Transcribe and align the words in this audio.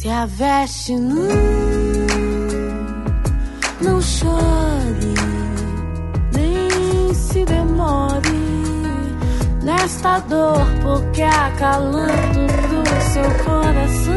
Se 0.00 0.08
a 0.08 0.24
veste 0.24 0.96
não, 0.96 1.28
não 3.82 4.00
chore, 4.00 5.12
nem 6.34 7.12
se 7.12 7.44
demore 7.44 8.30
nesta 9.62 10.20
dor, 10.20 10.64
porque 10.82 11.20
acalanto 11.20 12.46
do 12.70 12.82
seu 13.12 13.44
coração 13.44 14.14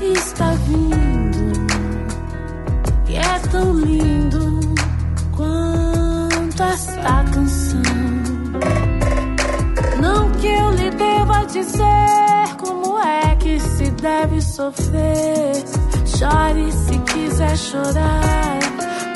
está 0.00 0.52
vindo 0.68 1.66
e 3.08 3.16
é 3.16 3.38
tão 3.50 3.74
lindo 3.74 4.60
quanto 5.32 6.62
esta 6.62 7.24
canção. 7.24 7.82
Não 10.00 10.30
que 10.30 10.46
eu 10.46 10.70
lhe 10.70 10.90
deva 10.92 11.44
dizer 11.46 12.21
deve 14.02 14.40
sofrer. 14.42 15.54
Chore 16.04 16.72
se 16.72 16.98
quiser 16.98 17.56
chorar, 17.56 18.58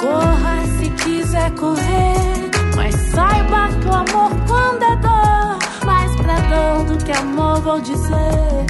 corra 0.00 0.64
se 0.78 0.90
quiser 1.02 1.50
correr. 1.56 2.50
Mas 2.76 2.94
saiba 2.94 3.68
que 3.80 3.88
o 3.88 3.94
amor 3.94 4.30
quando 4.46 4.82
é 4.84 4.96
dor, 4.96 5.58
mais 5.84 6.14
pra 6.16 6.36
dor 6.36 6.84
do 6.84 7.04
que 7.04 7.12
amor 7.12 7.60
vou 7.60 7.80
dizer. 7.80 8.66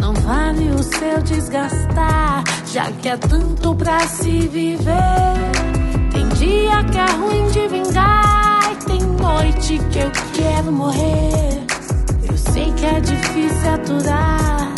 Não 0.00 0.12
vale 0.14 0.70
o 0.70 0.82
seu 0.82 1.22
desgastar, 1.22 2.44
já 2.66 2.92
que 2.92 3.08
é 3.08 3.16
tanto 3.16 3.74
pra 3.74 4.00
se 4.00 4.46
viver. 4.48 4.92
Tem 6.12 6.28
dia 6.28 6.84
que 6.84 6.98
é 6.98 7.10
ruim 7.16 7.48
de 7.48 7.66
vingar, 7.68 8.72
e 8.72 8.76
tem 8.84 9.00
noite 9.02 9.80
que 9.90 9.98
eu 10.00 10.10
quero 10.34 10.70
morrer. 10.70 11.64
Eu 12.28 12.36
sei 12.36 12.70
que 12.72 12.84
é 12.84 13.00
difícil 13.00 13.74
aturar, 13.74 14.74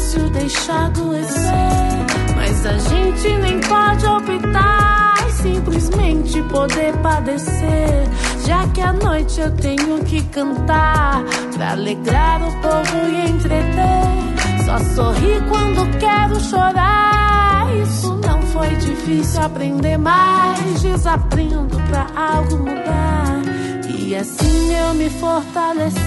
fácil 0.00 0.30
deixar 0.30 0.86
adoecer. 0.86 2.34
Mas 2.34 2.64
a 2.64 2.78
gente 2.78 3.28
nem 3.36 3.60
pode 3.60 4.06
optar 4.06 5.30
simplesmente 5.30 6.42
poder 6.44 6.96
padecer. 6.98 8.08
Já 8.46 8.66
que 8.68 8.80
à 8.80 8.94
noite 8.94 9.40
eu 9.40 9.50
tenho 9.56 10.02
que 10.04 10.22
cantar 10.24 11.22
pra 11.54 11.72
alegrar 11.72 12.40
o 12.42 12.52
povo 12.62 13.10
e 13.12 13.30
entreter. 13.30 14.64
Só 14.64 14.78
sorri 14.94 15.38
quando 15.48 15.98
quero 15.98 16.40
chorar. 16.40 17.68
Isso 17.82 18.18
não 18.26 18.40
foi 18.42 18.74
difícil 18.76 19.42
aprender, 19.42 19.98
mas 19.98 20.80
desaprendo 20.80 21.76
pra 21.88 22.06
algo 22.16 22.56
mudar. 22.56 23.42
E 23.86 24.16
assim 24.16 24.74
eu 24.74 24.94
me 24.94 25.10
fortalecer. 25.10 26.00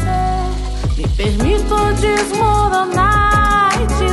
Me 0.98 1.08
permito 1.10 1.76
desmoronar 2.00 3.43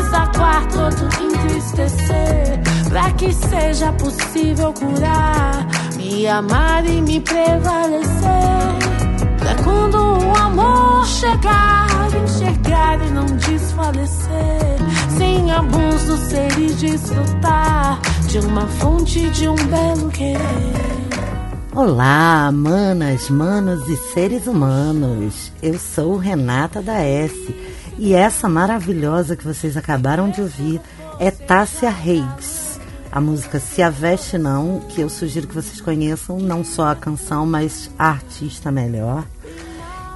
desaguar 0.00 0.66
todo 0.68 1.04
entristecer. 1.22 2.60
Pra 2.88 3.12
que 3.12 3.32
seja 3.32 3.92
possível 3.92 4.72
curar, 4.72 5.66
me 5.96 6.26
amar 6.26 6.84
e 6.86 7.00
me 7.00 7.20
prevalecer. 7.20 8.10
Pra 9.38 9.54
quando 9.62 9.96
o 9.96 10.36
amor 10.36 11.06
chegar, 11.06 12.08
enxergar 12.22 13.06
e 13.06 13.10
não 13.10 13.26
desfalecer. 13.26 14.76
Sem 15.16 15.50
abuso, 15.52 16.16
ser 16.28 16.58
e 16.58 16.72
desfrutar 16.74 18.00
de 18.26 18.38
uma 18.38 18.66
fonte 18.66 19.28
de 19.30 19.48
um 19.48 19.54
belo 19.54 20.10
querer. 20.10 20.90
Olá, 21.72 22.50
manas, 22.52 23.30
manos 23.30 23.88
e 23.88 23.96
seres 24.12 24.48
humanos. 24.48 25.52
Eu 25.62 25.78
sou 25.78 26.16
Renata 26.16 26.82
da 26.82 27.00
S 27.00 27.54
e 28.00 28.14
essa 28.14 28.48
maravilhosa 28.48 29.36
que 29.36 29.44
vocês 29.44 29.76
acabaram 29.76 30.30
de 30.30 30.40
ouvir 30.40 30.80
é 31.18 31.30
Tássia 31.30 31.90
Reis. 31.90 32.80
A 33.12 33.20
música 33.20 33.60
Se 33.60 33.82
a 33.82 33.90
Veste 33.90 34.38
Não, 34.38 34.80
que 34.88 35.02
eu 35.02 35.10
sugiro 35.10 35.46
que 35.46 35.54
vocês 35.54 35.82
conheçam 35.82 36.38
não 36.38 36.64
só 36.64 36.88
a 36.88 36.94
canção, 36.94 37.44
mas 37.44 37.90
a 37.98 38.08
artista 38.08 38.72
melhor. 38.72 39.26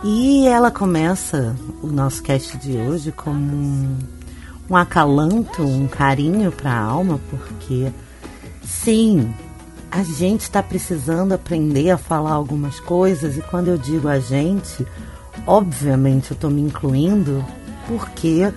E 0.03 0.47
ela 0.47 0.71
começa 0.71 1.55
o 1.83 1.89
nosso 1.89 2.23
cast 2.23 2.56
de 2.56 2.75
hoje 2.75 3.12
como 3.12 3.39
um, 3.39 3.99
um 4.71 4.77
acalanto, 4.77 5.62
um 5.62 5.87
carinho 5.87 6.50
para 6.50 6.73
a 6.73 6.81
alma, 6.81 7.21
porque 7.28 7.93
sim, 8.65 9.31
a 9.91 10.03
gente 10.03 10.41
está 10.41 10.62
precisando 10.62 11.33
aprender 11.33 11.91
a 11.91 11.99
falar 11.99 12.33
algumas 12.33 12.81
coisas, 12.81 13.37
e 13.37 13.43
quando 13.43 13.69
eu 13.69 13.77
digo 13.77 14.09
a 14.09 14.19
gente, 14.19 14.87
obviamente 15.47 16.31
eu 16.31 16.34
estou 16.34 16.50
me 16.50 16.62
incluindo, 16.62 17.44
porque 17.87 18.53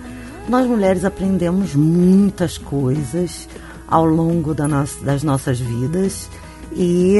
nós 0.48 0.66
mulheres 0.66 1.04
aprendemos 1.04 1.74
muitas 1.74 2.56
coisas 2.58 3.48
ao 3.86 4.04
longo 4.04 4.54
da 4.54 4.68
nossa, 4.68 5.04
das 5.04 5.22
nossas 5.22 5.58
vidas 5.58 6.28
e 6.72 7.16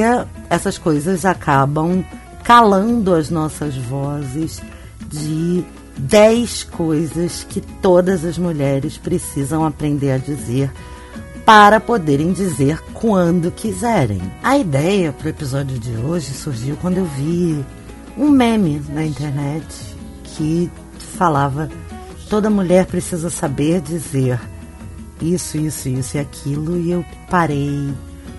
essas 0.49 0.77
coisas 0.77 1.25
acabam 1.25 2.03
calando 2.43 3.13
as 3.13 3.29
nossas 3.29 3.75
vozes 3.75 4.61
de 5.07 5.63
10 5.97 6.63
coisas 6.65 7.45
que 7.47 7.61
todas 7.61 8.23
as 8.23 8.37
mulheres 8.37 8.97
precisam 8.97 9.65
aprender 9.65 10.11
a 10.11 10.17
dizer 10.17 10.71
para 11.45 11.79
poderem 11.79 12.31
dizer 12.31 12.79
quando 12.93 13.51
quiserem. 13.51 14.21
A 14.43 14.57
ideia 14.57 15.11
para 15.11 15.25
o 15.25 15.29
episódio 15.29 15.79
de 15.79 15.95
hoje 15.97 16.31
surgiu 16.31 16.77
quando 16.77 16.97
eu 16.97 17.05
vi 17.05 17.65
um 18.17 18.29
meme 18.29 18.81
na 18.89 19.03
internet 19.03 19.65
que 20.23 20.69
falava 20.97 21.69
toda 22.29 22.49
mulher 22.49 22.85
precisa 22.85 23.29
saber 23.29 23.81
dizer 23.81 24.39
isso, 25.21 25.57
isso, 25.57 25.89
isso 25.89 26.15
e 26.15 26.19
aquilo 26.19 26.77
e 26.77 26.91
eu 26.91 27.03
parei, 27.29 27.93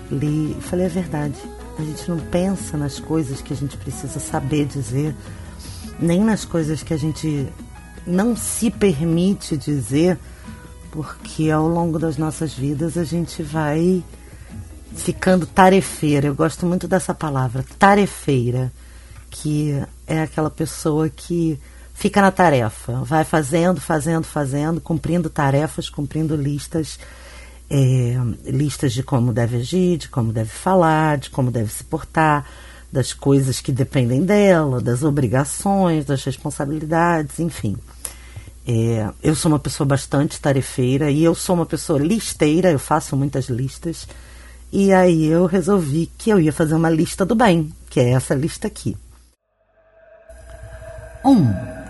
li 0.09 0.55
e 0.57 0.61
falei 0.61 0.85
a 0.85 0.89
verdade. 0.89 1.35
A 1.77 1.83
gente 1.83 2.09
não 2.09 2.17
pensa 2.17 2.77
nas 2.77 2.99
coisas 2.99 3.41
que 3.41 3.53
a 3.53 3.55
gente 3.55 3.77
precisa 3.77 4.19
saber 4.19 4.65
dizer, 4.65 5.15
nem 5.99 6.23
nas 6.23 6.45
coisas 6.45 6.81
que 6.81 6.93
a 6.93 6.97
gente 6.97 7.47
não 8.07 8.35
se 8.35 8.71
permite 8.71 9.55
dizer 9.57 10.17
porque 10.89 11.49
ao 11.49 11.67
longo 11.67 11.99
das 11.99 12.17
nossas 12.17 12.53
vidas 12.53 12.97
a 12.97 13.03
gente 13.03 13.43
vai 13.43 14.03
ficando 14.95 15.45
tarefeira. 15.45 16.27
Eu 16.27 16.35
gosto 16.35 16.65
muito 16.65 16.87
dessa 16.87 17.13
palavra, 17.13 17.63
tarefeira, 17.77 18.71
que 19.29 19.81
é 20.07 20.21
aquela 20.21 20.49
pessoa 20.49 21.09
que 21.09 21.59
fica 22.01 22.19
na 22.19 22.31
tarefa, 22.31 23.03
vai 23.03 23.23
fazendo, 23.23 23.79
fazendo, 23.79 24.23
fazendo, 24.23 24.81
cumprindo 24.81 25.29
tarefas, 25.29 25.87
cumprindo 25.87 26.35
listas, 26.35 26.97
é, 27.69 28.15
listas 28.45 28.91
de 28.91 29.03
como 29.03 29.31
deve 29.31 29.57
agir, 29.57 29.97
de 29.99 30.09
como 30.09 30.33
deve 30.33 30.49
falar, 30.49 31.19
de 31.19 31.29
como 31.29 31.51
deve 31.51 31.71
se 31.71 31.83
portar, 31.83 32.43
das 32.91 33.13
coisas 33.13 33.61
que 33.61 33.71
dependem 33.71 34.23
dela, 34.23 34.81
das 34.81 35.03
obrigações, 35.03 36.03
das 36.03 36.23
responsabilidades, 36.23 37.39
enfim. 37.39 37.77
É, 38.67 39.07
eu 39.21 39.35
sou 39.35 39.51
uma 39.51 39.59
pessoa 39.59 39.85
bastante 39.85 40.41
tarefeira 40.41 41.11
e 41.11 41.23
eu 41.23 41.35
sou 41.35 41.53
uma 41.53 41.67
pessoa 41.67 41.99
listeira, 41.99 42.71
eu 42.71 42.79
faço 42.79 43.15
muitas 43.15 43.45
listas. 43.45 44.07
E 44.71 44.91
aí 44.91 45.27
eu 45.27 45.45
resolvi 45.45 46.09
que 46.17 46.31
eu 46.31 46.39
ia 46.39 46.51
fazer 46.51 46.73
uma 46.73 46.89
lista 46.89 47.23
do 47.23 47.35
bem, 47.35 47.71
que 47.91 47.99
é 47.99 48.09
essa 48.09 48.33
lista 48.33 48.65
aqui. 48.65 48.97
1. 51.23 51.29
Um, 51.29 51.80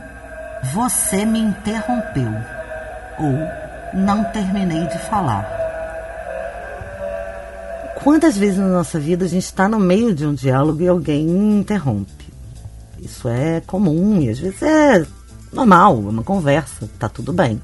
você 0.73 1.25
me 1.25 1.39
interrompeu. 1.39 2.31
Ou 3.19 3.99
não 3.99 4.23
terminei 4.25 4.87
de 4.87 4.97
falar. 4.99 5.59
Quantas 8.03 8.35
vezes 8.35 8.57
na 8.57 8.67
nossa 8.67 8.99
vida 8.99 9.25
a 9.25 9.27
gente 9.27 9.43
está 9.43 9.67
no 9.67 9.79
meio 9.79 10.13
de 10.13 10.25
um 10.25 10.33
diálogo 10.33 10.81
e 10.81 10.87
alguém 10.87 11.27
interrompe? 11.59 12.31
Isso 12.99 13.27
é 13.27 13.61
comum 13.61 14.21
e 14.21 14.29
às 14.29 14.39
vezes 14.39 14.61
é 14.63 15.05
normal, 15.51 15.97
uma 15.97 16.23
conversa, 16.23 16.89
tá 16.97 17.09
tudo 17.09 17.33
bem. 17.33 17.61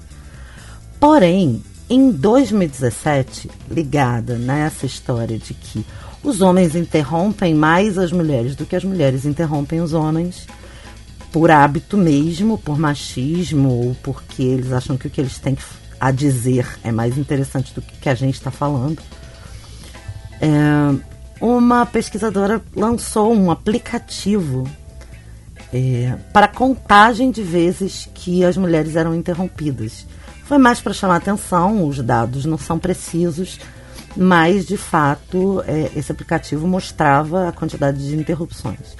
Porém, 1.00 1.64
em 1.90 2.12
2017, 2.12 3.50
ligada 3.70 4.36
nessa 4.36 4.86
história 4.86 5.38
de 5.38 5.54
que 5.54 5.86
os 6.24 6.42
homens 6.42 6.76
interrompem 6.76 7.56
mais 7.56 7.98
as 7.98 8.12
mulheres 8.12 8.56
do 8.56 8.66
que 8.66 8.76
as 8.76 8.84
mulheres 8.84 9.26
interrompem 9.26 9.80
os 9.80 9.94
homens, 9.94 10.48
por 11.32 11.52
hábito 11.52 11.98
mesmo, 11.98 12.58
por 12.58 12.78
machismo, 12.78 13.70
ou 13.70 13.96
porque 14.02 14.42
eles 14.42 14.72
acham 14.72 14.98
que 14.98 15.08
o 15.08 15.10
que 15.10 15.22
eles 15.22 15.38
têm 15.40 15.58
a 16.00 16.12
dizer 16.12 16.68
é 16.84 16.92
mais 16.92 17.18
interessante 17.18 17.74
do 17.74 17.82
que 17.82 18.10
a 18.10 18.16
gente 18.16 18.36
está 18.36 18.52
falando. 18.52 19.02
É, 20.40 21.18
uma 21.42 21.86
pesquisadora 21.86 22.62
lançou 22.76 23.34
um 23.34 23.52
aplicativo 23.52 24.68
é, 25.74 26.16
para 26.32 26.48
contagem 26.48 27.32
de 27.32 27.44
vezes 27.44 28.10
que 28.14 28.44
as 28.44 28.58
mulheres 28.58 28.96
eram 28.96 29.14
interrompidas. 29.14 30.06
Foi 30.46 30.58
mais 30.58 30.80
para 30.80 30.94
chamar 30.94 31.18
atenção, 31.18 31.86
os 31.86 32.02
dados 32.02 32.46
não 32.46 32.58
são 32.58 32.80
precisos, 32.80 33.60
mas 34.16 34.66
de 34.66 34.78
fato 34.78 35.62
é, 35.68 35.92
esse 35.96 36.12
aplicativo 36.12 36.68
mostrava 36.68 37.50
a 37.50 37.52
quantidade 37.52 38.08
de 38.08 38.16
interrupções. 38.16 38.96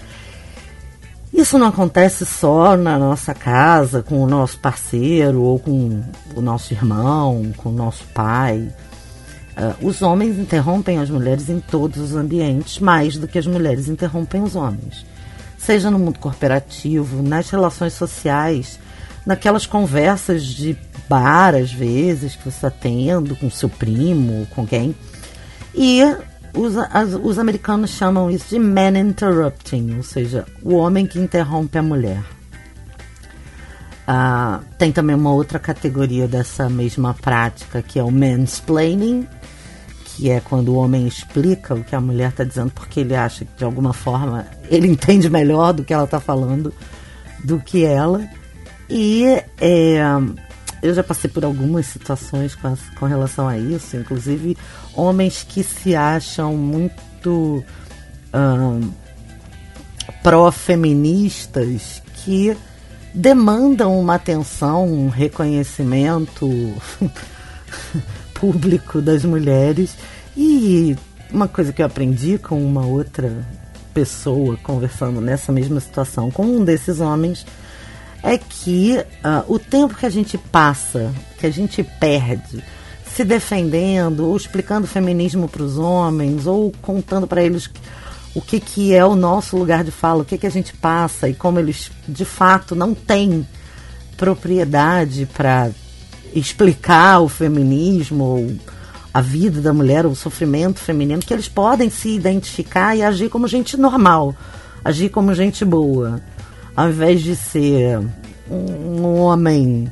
Isso 1.34 1.58
não 1.58 1.68
acontece 1.68 2.26
só 2.26 2.76
na 2.76 2.98
nossa 2.98 3.34
casa, 3.34 4.02
com 4.02 4.24
o 4.24 4.28
nosso 4.28 4.58
parceiro, 4.60 5.42
ou 5.42 5.60
com 5.60 6.02
o 6.36 6.42
nosso 6.42 6.74
irmão, 6.74 7.54
com 7.58 7.70
o 7.70 7.74
nosso 7.74 8.04
pai. 8.14 8.72
Uh, 9.58 9.88
os 9.88 10.02
homens 10.02 10.38
interrompem 10.38 11.00
as 11.00 11.10
mulheres 11.10 11.50
em 11.50 11.60
todos 11.60 11.98
os 11.98 12.16
ambientes, 12.16 12.80
mais 12.80 13.18
do 13.18 13.28
que 13.28 13.38
as 13.38 13.48
mulheres 13.48 13.88
interrompem 13.88 14.42
os 14.42 14.56
homens. 14.56 15.06
Seja 15.58 15.92
no 15.92 16.00
mundo 16.00 16.20
corporativo, 16.20 17.22
nas 17.22 17.50
relações 17.50 17.94
sociais, 17.94 18.80
naquelas 19.26 19.66
conversas 19.66 20.46
de 20.46 20.78
bar, 21.10 21.56
às 21.56 21.72
vezes, 21.72 22.36
que 22.36 22.44
você 22.44 22.50
está 22.50 22.70
tendo 22.70 23.36
com 23.36 23.50
seu 23.50 23.68
primo, 23.68 24.48
com 24.56 24.66
quem. 24.66 24.96
E 25.74 26.02
os, 26.54 26.78
as, 26.78 27.14
os 27.14 27.40
americanos 27.40 27.92
chamam 27.92 28.30
isso 28.30 28.50
de 28.50 28.60
man 28.60 28.98
interrupting, 28.98 29.96
ou 29.98 30.04
seja, 30.04 30.46
o 30.62 30.76
homem 30.76 31.06
que 31.06 31.20
interrompe 31.20 31.78
a 31.78 31.84
mulher. 31.84 32.24
Ah, 34.08 34.62
tem 34.78 34.92
também 34.92 35.16
uma 35.16 35.34
outra 35.34 35.60
categoria 35.60 36.28
dessa 36.28 36.70
mesma 36.70 37.14
prática, 37.14 37.82
que 37.82 38.00
é 38.00 38.04
o 38.04 38.10
mansplaining, 38.10 39.28
que 40.06 40.30
é 40.30 40.40
quando 40.40 40.70
o 40.70 40.76
homem 40.76 41.06
explica 41.06 41.76
o 41.76 41.84
que 41.84 41.96
a 41.96 42.00
mulher 42.00 42.30
está 42.30 42.44
dizendo 42.44 42.72
porque 42.72 43.02
ele 43.02 43.16
acha 43.16 43.44
que 43.44 43.58
de 43.58 43.64
alguma 43.66 43.94
forma 43.94 44.48
ele 44.70 44.88
entende 44.90 45.30
melhor 45.30 45.74
do 45.74 45.84
que 45.84 45.94
ela 45.94 46.06
está 46.06 46.20
falando 46.20 46.74
do 47.44 47.60
que 47.60 47.84
ela. 47.84 48.28
E 48.90 49.26
é, 49.60 50.00
eu 50.82 50.94
já 50.94 51.04
passei 51.04 51.30
por 51.30 51.44
algumas 51.44 51.86
situações 51.88 52.56
com, 52.56 52.68
as, 52.68 52.80
com 53.00 53.06
relação 53.06 53.48
a 53.48 53.58
isso, 53.58 53.98
inclusive 53.98 54.58
homens 54.94 55.46
que 55.48 55.64
se 55.64 55.96
acham 55.96 56.56
muito 56.56 57.64
um, 58.34 58.92
pró-feministas 60.22 62.02
que 62.24 62.56
demandam 63.14 64.00
uma 64.00 64.16
atenção, 64.16 64.86
um 64.86 65.10
reconhecimento 65.10 66.48
público 68.34 69.02
das 69.02 69.26
mulheres. 69.26 69.96
E 70.36 70.96
uma 71.32 71.48
coisa 71.48 71.74
que 71.74 71.82
eu 71.82 71.86
aprendi 71.86 72.38
com 72.38 72.64
uma 72.64 72.86
outra 72.86 73.32
pessoa 73.94 74.58
conversando 74.58 75.20
nessa 75.20 75.52
mesma 75.52 75.80
situação 75.80 76.30
com 76.30 76.44
um 76.46 76.64
desses 76.64 77.00
homens 77.00 77.46
é 78.28 78.38
que 78.38 78.98
uh, 78.98 79.54
o 79.54 79.58
tempo 79.58 79.96
que 79.96 80.06
a 80.06 80.10
gente 80.10 80.38
passa, 80.38 81.14
que 81.40 81.46
a 81.46 81.50
gente 81.50 81.82
perde 81.82 82.62
se 83.16 83.24
defendendo 83.24 84.28
ou 84.28 84.36
explicando 84.36 84.84
o 84.86 84.90
feminismo 84.90 85.48
para 85.48 85.64
os 85.64 85.78
homens 85.78 86.46
ou 86.46 86.74
contando 86.82 87.26
para 87.26 87.42
eles 87.42 87.70
o 88.36 88.42
que, 88.42 88.60
que 88.60 88.94
é 88.94 89.04
o 89.06 89.16
nosso 89.16 89.56
lugar 89.56 89.82
de 89.82 89.92
fala, 89.92 90.24
o 90.24 90.26
que, 90.26 90.38
que 90.38 90.46
a 90.46 90.52
gente 90.52 90.74
passa 90.74 91.30
e 91.30 91.34
como 91.34 91.58
eles 91.58 91.90
de 92.06 92.26
fato 92.26 92.76
não 92.76 92.94
têm 92.94 93.48
propriedade 94.18 95.26
para 95.34 95.72
explicar 96.36 97.22
o 97.22 97.30
feminismo 97.30 98.24
ou 98.26 98.56
a 99.14 99.22
vida 99.22 99.62
da 99.62 99.74
mulher, 99.74 100.06
o 100.06 100.14
sofrimento 100.14 100.80
feminino, 100.80 101.22
que 101.22 101.34
eles 101.34 101.48
podem 101.48 101.90
se 101.90 102.10
identificar 102.10 102.94
e 102.94 103.02
agir 103.02 103.30
como 103.30 103.48
gente 103.48 103.78
normal, 103.78 104.36
agir 104.84 105.10
como 105.10 105.34
gente 105.34 105.64
boa 105.64 106.22
ao 106.78 106.90
invés 106.90 107.24
de 107.24 107.36
ser 107.36 108.00
um 108.48 109.04
homem 109.24 109.92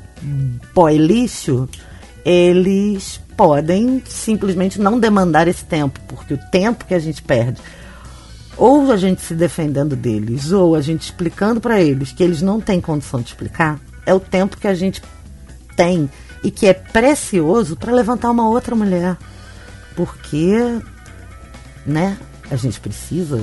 boy 0.71 0.95
lixo, 0.99 1.67
eles 2.23 3.19
podem 3.35 4.03
simplesmente 4.07 4.79
não 4.79 4.99
demandar 4.99 5.47
esse 5.47 5.65
tempo, 5.65 5.99
porque 6.07 6.35
o 6.35 6.39
tempo 6.51 6.85
que 6.85 6.93
a 6.93 6.99
gente 6.99 7.23
perde, 7.23 7.59
ou 8.55 8.91
a 8.91 8.97
gente 8.97 9.21
se 9.23 9.33
defendendo 9.33 9.95
deles, 9.95 10.51
ou 10.51 10.75
a 10.75 10.81
gente 10.81 11.01
explicando 11.01 11.59
para 11.59 11.81
eles 11.81 12.11
que 12.11 12.21
eles 12.21 12.43
não 12.43 12.61
têm 12.61 12.79
condição 12.79 13.19
de 13.19 13.29
explicar, 13.29 13.79
é 14.05 14.13
o 14.13 14.19
tempo 14.19 14.55
que 14.55 14.67
a 14.67 14.75
gente 14.75 15.01
tem 15.75 16.07
e 16.43 16.51
que 16.51 16.67
é 16.67 16.73
precioso 16.73 17.75
para 17.75 17.91
levantar 17.91 18.29
uma 18.29 18.47
outra 18.47 18.75
mulher. 18.75 19.17
Porque, 19.95 20.55
né, 21.83 22.15
a 22.51 22.55
gente 22.55 22.79
precisa, 22.79 23.41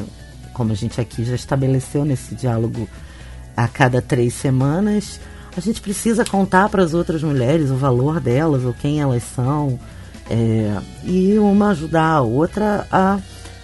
como 0.55 0.71
a 0.71 0.77
gente 0.77 1.01
aqui 1.01 1.25
já 1.25 1.35
estabeleceu 1.35 2.05
nesse 2.05 2.37
diálogo 2.37 2.89
a 3.57 3.69
cada 3.69 4.01
três 4.01 4.35
semanas, 4.35 5.21
a 5.57 5.61
gente 5.61 5.81
precisa 5.81 6.25
contar 6.25 6.69
para 6.69 6.83
as 6.83 6.95
outras 6.95 7.23
mulheres 7.23 7.71
o 7.71 7.77
valor 7.77 8.21
delas, 8.21 8.65
ou 8.65 8.73
quem 8.73 9.01
elas 9.01 9.23
são, 9.23 9.79
é, 10.31 10.79
e 11.05 11.39
uma 11.39 11.71
ajudar 11.71 12.09
a 12.09 12.21
outra 12.23 12.87
a 12.91 13.19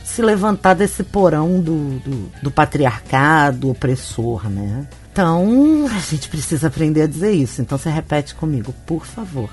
se 0.05 0.23
levantar 0.23 0.75
desse 0.75 1.03
porão 1.03 1.61
do, 1.61 1.99
do, 2.01 2.33
do 2.43 2.51
patriarcado 2.51 3.71
opressor, 3.71 4.49
né? 4.49 4.87
Então, 5.13 5.87
a 5.87 5.99
gente 5.99 6.29
precisa 6.29 6.69
aprender 6.69 7.03
a 7.03 7.07
dizer 7.07 7.33
isso. 7.33 7.61
Então, 7.61 7.77
você 7.77 7.91
repete 7.91 8.35
comigo, 8.35 8.73
por 8.87 9.05
favor. 9.05 9.51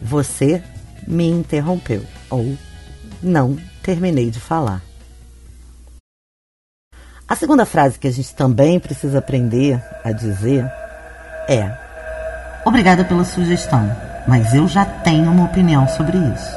Você 0.00 0.62
me 1.06 1.28
interrompeu. 1.28 2.02
Ou 2.30 2.56
não 3.22 3.56
terminei 3.82 4.30
de 4.30 4.40
falar. 4.40 4.82
A 7.28 7.34
segunda 7.34 7.66
frase 7.66 7.98
que 7.98 8.06
a 8.06 8.12
gente 8.12 8.32
também 8.34 8.78
precisa 8.78 9.18
aprender 9.18 9.82
a 10.04 10.12
dizer 10.12 10.64
é: 11.48 11.76
Obrigada 12.64 13.04
pela 13.04 13.24
sugestão, 13.24 13.90
mas 14.28 14.54
eu 14.54 14.68
já 14.68 14.84
tenho 14.84 15.30
uma 15.32 15.44
opinião 15.44 15.88
sobre 15.88 16.16
isso. 16.16 16.56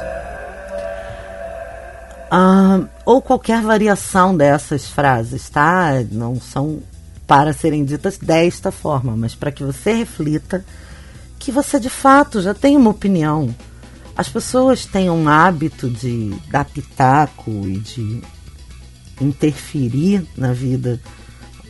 Ah, 2.30 2.82
ou 3.04 3.20
qualquer 3.20 3.60
variação 3.60 4.36
dessas 4.36 4.86
frases, 4.86 5.50
tá? 5.50 5.90
Não 6.12 6.40
são 6.40 6.80
para 7.26 7.52
serem 7.52 7.84
ditas 7.84 8.16
desta 8.16 8.70
forma, 8.70 9.16
mas 9.16 9.34
para 9.34 9.50
que 9.50 9.64
você 9.64 9.92
reflita 9.92 10.64
que 11.36 11.50
você 11.50 11.80
de 11.80 11.90
fato 11.90 12.40
já 12.40 12.54
tem 12.54 12.76
uma 12.76 12.90
opinião. 12.90 13.52
As 14.16 14.28
pessoas 14.28 14.86
têm 14.86 15.10
um 15.10 15.28
hábito 15.28 15.90
de 15.90 16.32
dar 16.48 16.64
pitaco 16.64 17.50
e 17.50 17.78
de 17.78 18.22
interferir 19.20 20.26
na 20.36 20.52
vida 20.52 21.00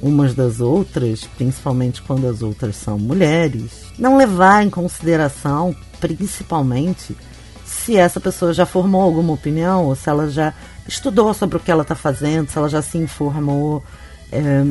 umas 0.03 0.35
das 0.35 0.61
outras, 0.61 1.29
principalmente 1.37 2.01
quando 2.03 2.27
as 2.27 2.43
outras 2.43 2.77
são 2.77 2.99
mulheres, 2.99 3.83
não 3.99 4.17
levar 4.17 4.65
em 4.65 4.71
consideração, 4.71 5.75
principalmente, 6.01 7.15
se 7.65 7.97
essa 7.97 8.19
pessoa 8.19 8.53
já 8.53 8.65
formou 8.65 9.03
alguma 9.03 9.33
opinião, 9.33 9.87
ou 9.87 9.95
se 9.95 10.09
ela 10.09 10.29
já 10.31 10.55
estudou 10.89 11.33
sobre 11.35 11.57
o 11.57 11.61
que 11.61 11.71
ela 11.71 11.83
está 11.83 11.95
fazendo, 11.95 12.51
se 12.51 12.59
ela 12.59 12.69
já 12.69 12.83
se 12.83 12.99
informou. 12.99 13.83
É, 14.33 14.65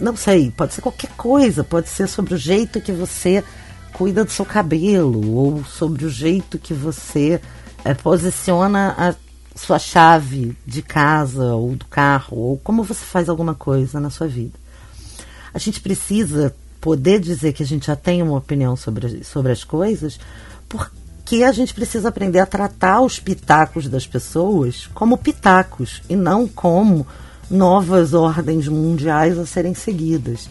não 0.00 0.16
sei, 0.16 0.52
pode 0.56 0.74
ser 0.74 0.80
qualquer 0.80 1.10
coisa, 1.16 1.64
pode 1.64 1.88
ser 1.88 2.06
sobre 2.06 2.34
o 2.34 2.38
jeito 2.38 2.80
que 2.80 2.92
você 2.92 3.42
cuida 3.92 4.24
do 4.24 4.30
seu 4.30 4.44
cabelo, 4.44 5.34
ou 5.34 5.64
sobre 5.64 6.04
o 6.04 6.10
jeito 6.10 6.58
que 6.58 6.72
você 6.72 7.40
é, 7.84 7.94
posiciona 7.94 8.94
a 8.96 9.14
sua 9.58 9.78
chave 9.78 10.56
de 10.64 10.82
casa 10.82 11.54
ou 11.54 11.74
do 11.74 11.84
carro, 11.86 12.36
ou 12.36 12.58
como 12.58 12.84
você 12.84 13.04
faz 13.04 13.28
alguma 13.28 13.54
coisa 13.54 13.98
na 13.98 14.08
sua 14.08 14.28
vida. 14.28 14.58
A 15.52 15.58
gente 15.58 15.80
precisa 15.80 16.54
poder 16.80 17.18
dizer 17.18 17.52
que 17.52 17.62
a 17.62 17.66
gente 17.66 17.88
já 17.88 17.96
tem 17.96 18.22
uma 18.22 18.36
opinião 18.36 18.76
sobre, 18.76 19.24
sobre 19.24 19.50
as 19.50 19.64
coisas, 19.64 20.20
porque 20.68 21.42
a 21.42 21.50
gente 21.50 21.74
precisa 21.74 22.08
aprender 22.08 22.38
a 22.38 22.46
tratar 22.46 23.00
os 23.00 23.18
pitacos 23.18 23.88
das 23.88 24.06
pessoas 24.06 24.88
como 24.94 25.18
pitacos 25.18 26.02
e 26.08 26.14
não 26.14 26.46
como 26.46 27.04
novas 27.50 28.14
ordens 28.14 28.68
mundiais 28.68 29.38
a 29.38 29.44
serem 29.44 29.74
seguidas. 29.74 30.48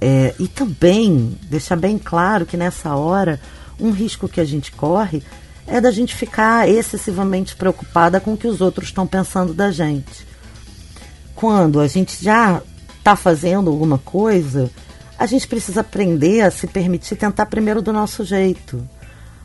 É, 0.00 0.34
e 0.40 0.48
também 0.48 1.38
deixar 1.42 1.76
bem 1.76 1.98
claro 1.98 2.46
que 2.46 2.56
nessa 2.56 2.96
hora 2.96 3.40
um 3.78 3.92
risco 3.92 4.28
que 4.28 4.40
a 4.40 4.44
gente 4.44 4.72
corre 4.72 5.22
é 5.70 5.80
da 5.80 5.92
gente 5.92 6.16
ficar 6.16 6.68
excessivamente 6.68 7.54
preocupada 7.54 8.20
com 8.20 8.34
o 8.34 8.36
que 8.36 8.48
os 8.48 8.60
outros 8.60 8.88
estão 8.88 9.06
pensando 9.06 9.54
da 9.54 9.70
gente. 9.70 10.26
Quando 11.34 11.80
a 11.80 11.86
gente 11.86 12.22
já 12.22 12.60
está 12.98 13.14
fazendo 13.14 13.70
alguma 13.70 13.96
coisa, 13.96 14.68
a 15.16 15.26
gente 15.26 15.46
precisa 15.46 15.82
aprender 15.82 16.40
a 16.40 16.50
se 16.50 16.66
permitir 16.66 17.14
tentar 17.14 17.46
primeiro 17.46 17.80
do 17.80 17.92
nosso 17.92 18.24
jeito. 18.24 18.86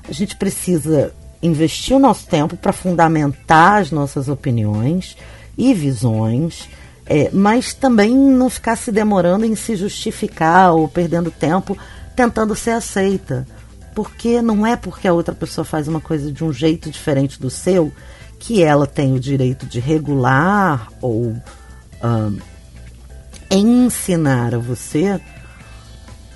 A 0.10 0.12
gente 0.12 0.36
precisa 0.36 1.13
investir 1.44 1.96
o 1.96 2.00
nosso 2.00 2.25
tempo 2.25 2.58
para 2.58 2.74
fundamentar 2.74 3.82
as 3.82 3.91
nossas 3.91 4.27
opiniões 4.27 5.15
e 5.55 5.75
visões, 5.75 6.67
é, 7.05 7.29
mas 7.32 7.72
também 7.72 8.15
não 8.15 8.50
ficar 8.50 8.75
se 8.75 8.91
demorando 8.91 9.46
em 9.46 9.55
se 9.55 9.75
justificar 9.75 10.74
ou 10.74 10.88
perdendo 10.88 11.29
tempo 11.29 11.77
tentando 12.15 12.55
ser 12.55 12.72
aceita 12.72 13.46
porque 13.95 14.41
não 14.41 14.67
é 14.67 14.75
porque 14.75 15.07
a 15.07 15.13
outra 15.13 15.33
pessoa 15.33 15.63
faz 15.63 15.87
uma 15.87 16.01
coisa 16.01 16.31
de 16.31 16.43
um 16.43 16.51
jeito 16.51 16.91
diferente 16.91 17.39
do 17.39 17.49
seu 17.49 17.91
que 18.37 18.61
ela 18.61 18.85
tem 18.85 19.13
o 19.13 19.19
direito 19.19 19.65
de 19.65 19.79
regular 19.79 20.89
ou 21.01 21.29
uh, 21.31 22.41
ensinar 23.49 24.53
a 24.53 24.59
você 24.59 25.19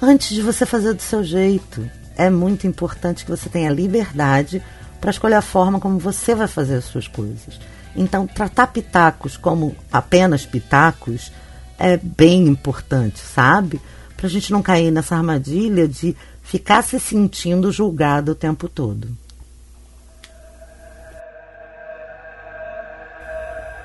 antes 0.01 0.29
de 0.29 0.41
você 0.41 0.65
fazer 0.65 0.93
do 0.93 1.01
seu 1.01 1.23
jeito. 1.23 1.87
É 2.15 2.29
muito 2.29 2.65
importante 2.65 3.25
que 3.25 3.31
você 3.31 3.49
tenha 3.49 3.69
liberdade 3.69 4.63
para 4.99 5.11
escolher 5.11 5.35
a 5.35 5.41
forma 5.41 5.79
como 5.79 5.99
você 5.99 6.33
vai 6.33 6.47
fazer 6.47 6.75
as 6.75 6.85
suas 6.85 7.07
coisas. 7.07 7.59
Então, 7.95 8.25
tratar 8.25 8.67
pitacos 8.67 9.35
como 9.35 9.75
apenas 9.91 10.45
pitacos 10.45 11.31
é 11.77 11.97
bem 11.97 12.47
importante, 12.47 13.19
sabe? 13.19 13.81
Para 14.15 14.27
a 14.27 14.29
gente 14.29 14.51
não 14.51 14.61
cair 14.61 14.91
nessa 14.91 15.15
armadilha 15.15 15.87
de 15.87 16.15
ficar 16.49 16.81
se 16.81 16.99
sentindo 16.99 17.71
julgado 17.71 18.31
o 18.31 18.35
tempo 18.35 18.67
todo. 18.67 19.07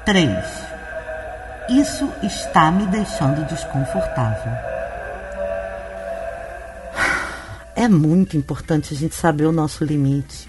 3. 0.06 0.30
Isso 1.68 2.10
está 2.22 2.70
me 2.70 2.86
deixando 2.86 3.46
desconfortável. 3.46 4.52
É 7.76 7.86
muito 7.86 8.34
importante 8.34 8.94
a 8.94 8.96
gente 8.96 9.14
saber 9.14 9.44
o 9.44 9.52
nosso 9.52 9.84
limite. 9.84 10.48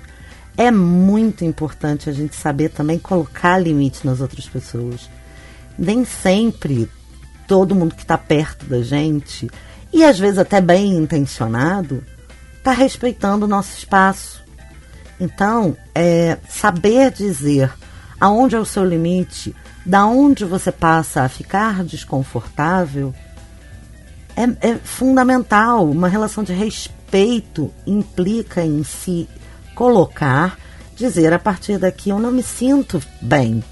É 0.56 0.72
muito 0.72 1.44
importante 1.44 2.10
a 2.10 2.14
gente 2.14 2.34
saber 2.34 2.70
também 2.70 2.98
colocar 2.98 3.58
limite 3.58 4.06
nas 4.06 4.22
outras 4.22 4.48
pessoas. 4.48 5.10
Nem 5.78 6.06
sempre 6.06 6.90
todo 7.46 7.76
mundo 7.76 7.94
que 7.94 8.04
está 8.04 8.18
perto 8.18 8.66
da 8.68 8.82
gente 8.82 9.50
e 9.96 10.04
às 10.04 10.20
vezes 10.20 10.38
até 10.38 10.60
bem 10.60 10.98
intencionado, 10.98 12.04
está 12.58 12.74
respeitando 12.74 13.46
o 13.46 13.48
nosso 13.48 13.78
espaço. 13.78 14.44
Então, 15.18 15.78
é, 15.96 16.38
saber 16.50 17.12
dizer 17.12 17.72
aonde 18.20 18.58
é 18.58 18.60
o 18.60 18.66
seu 18.66 18.84
limite, 18.84 19.56
da 19.86 20.06
onde 20.06 20.44
você 20.44 20.70
passa 20.70 21.22
a 21.22 21.30
ficar 21.30 21.82
desconfortável, 21.86 23.16
é, 24.36 24.72
é 24.72 24.76
fundamental. 24.76 25.90
Uma 25.90 26.10
relação 26.10 26.44
de 26.44 26.52
respeito 26.52 27.72
implica 27.88 28.66
em 28.66 28.84
se 28.84 29.30
colocar, 29.76 30.60
dizer 30.94 31.32
a 31.32 31.40
partir 31.40 31.78
daqui 31.78 32.10
eu 32.10 32.20
não 32.20 32.34
me 32.34 32.44
sinto 32.44 33.02
bem. 33.22 33.64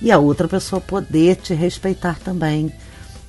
E 0.00 0.12
a 0.12 0.18
outra 0.18 0.46
pessoa 0.46 0.80
poder 0.80 1.34
te 1.34 1.52
respeitar 1.52 2.20
também 2.20 2.72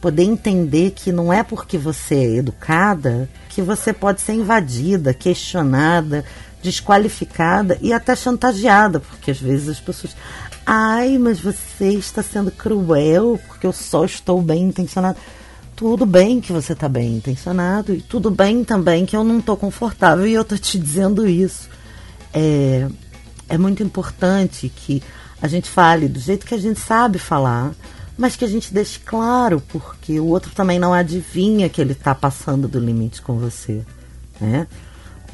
poder 0.06 0.22
entender 0.22 0.92
que 0.92 1.12
não 1.12 1.34
é 1.34 1.42
porque 1.42 1.80
você 1.80 2.14
é 2.14 2.36
educada 2.36 3.28
que 3.50 3.60
você 3.60 3.92
pode 3.92 4.22
ser 4.22 4.34
invadida, 4.34 5.16
questionada, 5.16 6.24
desqualificada 6.62 7.76
e 7.82 7.92
até 7.92 8.16
chantageada, 8.16 9.00
porque 9.00 9.32
às 9.32 9.40
vezes 9.40 9.68
as 9.68 9.80
pessoas, 9.80 10.16
ai, 10.64 11.18
mas 11.18 11.40
você 11.40 11.90
está 11.94 12.22
sendo 12.22 12.52
cruel 12.52 13.40
porque 13.48 13.66
eu 13.66 13.74
só 13.74 14.06
estou 14.06 14.44
bem 14.44 14.66
intencionado. 14.66 15.18
Tudo 15.76 16.06
bem 16.06 16.40
que 16.40 16.54
você 16.54 16.74
está 16.74 16.88
bem 16.88 17.16
intencionado 17.16 17.92
e 17.92 18.00
tudo 18.00 18.30
bem 18.30 18.64
também 18.64 19.08
que 19.08 19.18
eu 19.18 19.24
não 19.24 19.40
estou 19.40 19.58
confortável 19.58 20.28
e 20.28 20.36
eu 20.36 20.44
estou 20.44 20.60
te 20.60 20.78
dizendo 20.78 21.28
isso. 21.28 21.68
É, 22.32 22.88
é 23.50 23.58
muito 23.58 23.82
importante 23.82 24.70
que 24.70 25.02
a 25.42 25.48
gente 25.48 25.68
fale 25.68 26.08
do 26.08 26.20
jeito 26.20 26.46
que 26.46 26.54
a 26.54 26.60
gente 26.60 26.80
sabe 26.80 27.18
falar, 27.18 27.74
mas 28.18 28.36
que 28.36 28.46
a 28.46 28.48
gente 28.48 28.74
deixe 28.74 29.00
claro, 29.00 29.62
porque 29.70 30.20
o 30.20 30.28
outro 30.28 30.52
também 30.54 30.80
não 30.80 30.94
adivinha 30.94 31.70
que 31.70 31.82
ele 31.82 31.92
está 31.92 32.16
passando 32.16 32.68
do 32.68 32.80
limite 32.80 33.22
com 33.22 33.38
você, 33.38 33.82
né? 34.40 34.68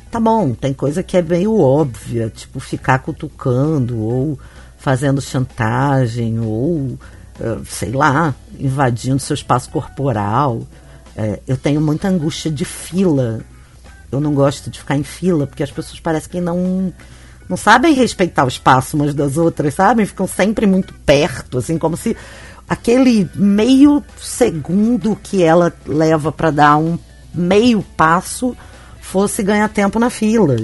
Tá 0.10 0.20
bom, 0.20 0.54
tem 0.54 0.74
coisa 0.74 1.02
que 1.02 1.16
é 1.16 1.22
meio 1.22 1.58
óbvia, 1.58 2.30
tipo 2.30 2.60
ficar 2.60 3.00
cutucando 3.00 3.98
ou 4.00 4.38
fazendo 4.78 5.22
chantagem 5.22 6.40
ou 6.40 6.98
eh, 7.40 7.60
sei 7.66 7.92
lá, 7.92 8.36
invadindo 8.60 9.20
seu 9.20 9.34
espaço 9.34 9.70
corporal. 9.70 10.62
É, 11.16 11.40
eu 11.48 11.58
tenho 11.58 11.82
muita 11.82 12.08
angústia 12.08 12.52
de 12.52 12.66
fila. 12.66 13.42
Eu 14.12 14.20
não 14.20 14.34
gosto 14.34 14.70
de 14.70 14.80
ficar 14.80 14.96
em 14.96 15.04
fila 15.04 15.48
porque 15.48 15.64
as 15.64 15.72
pessoas 15.72 16.00
parecem 16.00 16.30
que 16.30 16.42
não 16.42 16.94
não 17.50 17.58
sabem 17.58 17.94
respeitar 17.94 18.46
o 18.46 18.48
espaço 18.48 18.96
umas 18.96 19.14
das 19.14 19.38
outras, 19.38 19.74
sabem? 19.74 20.06
Ficam 20.06 20.28
sempre 20.28 20.66
muito 20.66 20.94
perto, 20.94 21.58
assim 21.58 21.78
como 21.78 21.98
se 21.98 22.16
aquele 22.72 23.30
meio 23.36 24.02
segundo 24.18 25.14
que 25.22 25.44
ela 25.44 25.74
leva 25.86 26.32
para 26.32 26.52
dar 26.52 26.78
um 26.78 26.98
meio 27.34 27.84
passo 27.98 28.56
fosse 29.02 29.44
ganhar 29.44 29.68
tempo 29.68 30.00
na 30.00 30.10
fila. 30.10 30.56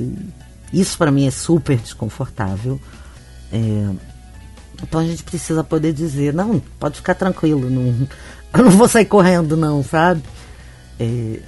Isso 0.72 0.98
para 0.98 1.12
mim 1.12 1.28
é 1.28 1.32
super 1.32 1.76
desconfortável. 1.76 2.80
É, 3.52 3.90
então 4.82 5.02
a 5.02 5.04
gente 5.04 5.22
precisa 5.22 5.66
poder 5.66 5.92
dizer, 5.92 6.34
não, 6.34 6.62
pode 6.80 6.96
ficar 6.96 7.14
tranquilo, 7.14 7.70
não, 7.70 8.08
eu 8.58 8.64
não 8.64 8.72
vou 8.72 8.88
sair 8.88 9.06
correndo 9.06 9.58
não, 9.58 9.84
sabe? 9.84 10.24
É, 10.98 11.42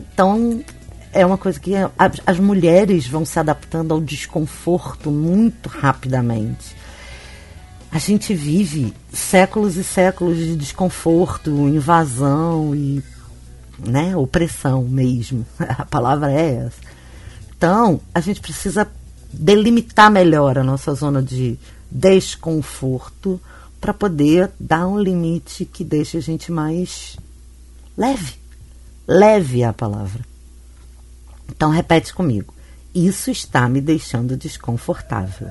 então 0.00 0.60
é 1.12 1.24
uma 1.24 1.38
coisa 1.38 1.60
que 1.60 1.72
as 2.26 2.40
mulheres 2.40 3.06
vão 3.06 3.24
se 3.24 3.38
adaptando 3.38 3.94
ao 3.94 4.00
desconforto 4.00 5.08
muito 5.08 5.68
rapidamente 5.68 6.75
a 7.90 7.98
gente 7.98 8.34
vive 8.34 8.92
séculos 9.12 9.76
e 9.76 9.84
séculos 9.84 10.36
de 10.36 10.56
desconforto, 10.56 11.50
invasão 11.50 12.74
e 12.74 13.02
né, 13.78 14.16
opressão 14.16 14.82
mesmo. 14.84 15.46
A 15.58 15.84
palavra 15.84 16.32
é 16.32 16.66
essa. 16.66 16.80
Então, 17.56 18.00
a 18.12 18.20
gente 18.20 18.40
precisa 18.40 18.86
delimitar 19.32 20.10
melhor 20.10 20.58
a 20.58 20.64
nossa 20.64 20.92
zona 20.94 21.22
de 21.22 21.58
desconforto 21.90 23.40
para 23.80 23.94
poder 23.94 24.50
dar 24.60 24.86
um 24.86 24.98
limite 24.98 25.64
que 25.64 25.82
deixe 25.82 26.18
a 26.18 26.20
gente 26.20 26.52
mais 26.52 27.16
leve. 27.96 28.34
Leve 29.08 29.62
é 29.62 29.66
a 29.66 29.72
palavra. 29.72 30.22
Então, 31.48 31.70
repete 31.70 32.12
comigo. 32.12 32.52
Isso 32.94 33.30
está 33.30 33.68
me 33.68 33.80
deixando 33.80 34.36
desconfortável. 34.36 35.50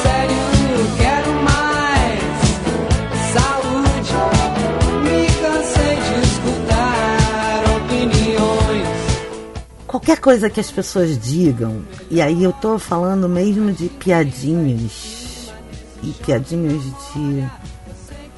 qualquer 10.01 10.19
coisa 10.19 10.49
que 10.49 10.59
as 10.59 10.71
pessoas 10.71 11.15
digam, 11.15 11.83
e 12.09 12.19
aí 12.23 12.43
eu 12.43 12.51
tô 12.51 12.79
falando 12.79 13.29
mesmo 13.29 13.71
de 13.71 13.87
piadinhas 13.87 15.53
e 16.01 16.07
piadinhas 16.25 16.81
de 16.81 17.47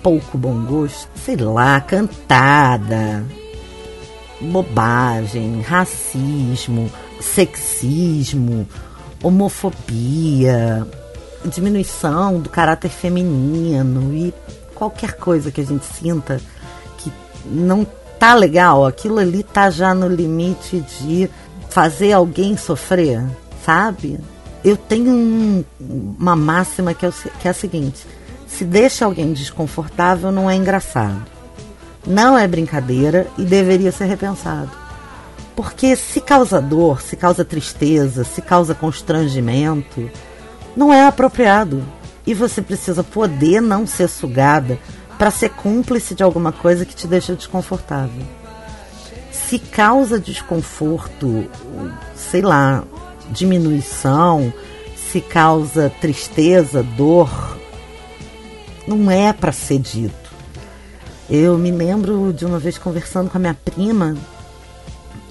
pouco 0.01 0.37
bom 0.37 0.65
gosto, 0.65 1.07
sei 1.23 1.37
lá, 1.37 1.79
cantada, 1.79 3.25
bobagem, 4.41 5.61
racismo, 5.61 6.91
sexismo, 7.21 8.67
homofobia, 9.23 10.85
diminuição 11.45 12.41
do 12.41 12.49
caráter 12.49 12.89
feminino 12.89 14.13
e 14.13 14.33
qualquer 14.75 15.13
coisa 15.13 15.49
que 15.49 15.61
a 15.61 15.65
gente 15.65 15.85
sinta 15.85 16.41
que 16.97 17.09
não 17.45 17.87
tá 18.19 18.33
legal, 18.33 18.85
aquilo 18.85 19.19
ali 19.19 19.43
tá 19.43 19.69
já 19.69 19.93
no 19.93 20.07
limite 20.07 20.79
de 20.79 21.29
fazer 21.73 22.13
alguém 22.13 22.55
sofrer, 22.55 23.23
sabe? 23.65 24.19
Eu 24.63 24.77
tenho 24.77 25.09
um, 25.09 25.63
uma 26.19 26.35
máxima 26.35 26.93
que 26.93 27.03
é, 27.03 27.11
que 27.41 27.47
é 27.47 27.51
a 27.51 27.53
seguinte: 27.53 28.05
se 28.47 28.63
deixa 28.63 29.05
alguém 29.05 29.33
desconfortável, 29.33 30.31
não 30.31 30.47
é 30.47 30.55
engraçado. 30.55 31.25
Não 32.05 32.37
é 32.37 32.47
brincadeira 32.47 33.27
e 33.39 33.43
deveria 33.43 33.91
ser 33.91 34.05
repensado. 34.05 34.69
Porque 35.55 35.95
se 35.95 36.21
causa 36.21 36.61
dor, 36.61 37.01
se 37.01 37.15
causa 37.15 37.43
tristeza, 37.43 38.23
se 38.23 38.41
causa 38.41 38.75
constrangimento, 38.75 40.11
não 40.75 40.93
é 40.93 41.07
apropriado. 41.07 41.83
E 42.25 42.33
você 42.33 42.61
precisa 42.61 43.03
poder 43.03 43.61
não 43.61 43.87
ser 43.87 44.07
sugada 44.07 44.77
para 45.17 45.31
ser 45.31 45.49
cúmplice 45.49 46.13
de 46.13 46.21
alguma 46.21 46.51
coisa 46.51 46.85
que 46.85 46.95
te 46.95 47.07
deixa 47.07 47.35
desconfortável 47.35 48.42
se 49.53 49.59
causa 49.59 50.19
desconforto, 50.19 51.47
sei 52.15 52.41
lá, 52.41 52.83
diminuição, 53.29 54.51
se 55.11 55.21
causa 55.21 55.91
tristeza, 56.01 56.81
dor, 56.81 57.29
não 58.87 59.11
é 59.11 59.31
para 59.31 59.51
ser 59.51 59.77
dito. 59.77 60.31
Eu 61.29 61.55
me 61.55 61.69
lembro 61.69 62.33
de 62.33 62.47
uma 62.47 62.57
vez 62.57 62.79
conversando 62.79 63.29
com 63.29 63.37
a 63.37 63.41
minha 63.41 63.53
prima, 63.53 64.17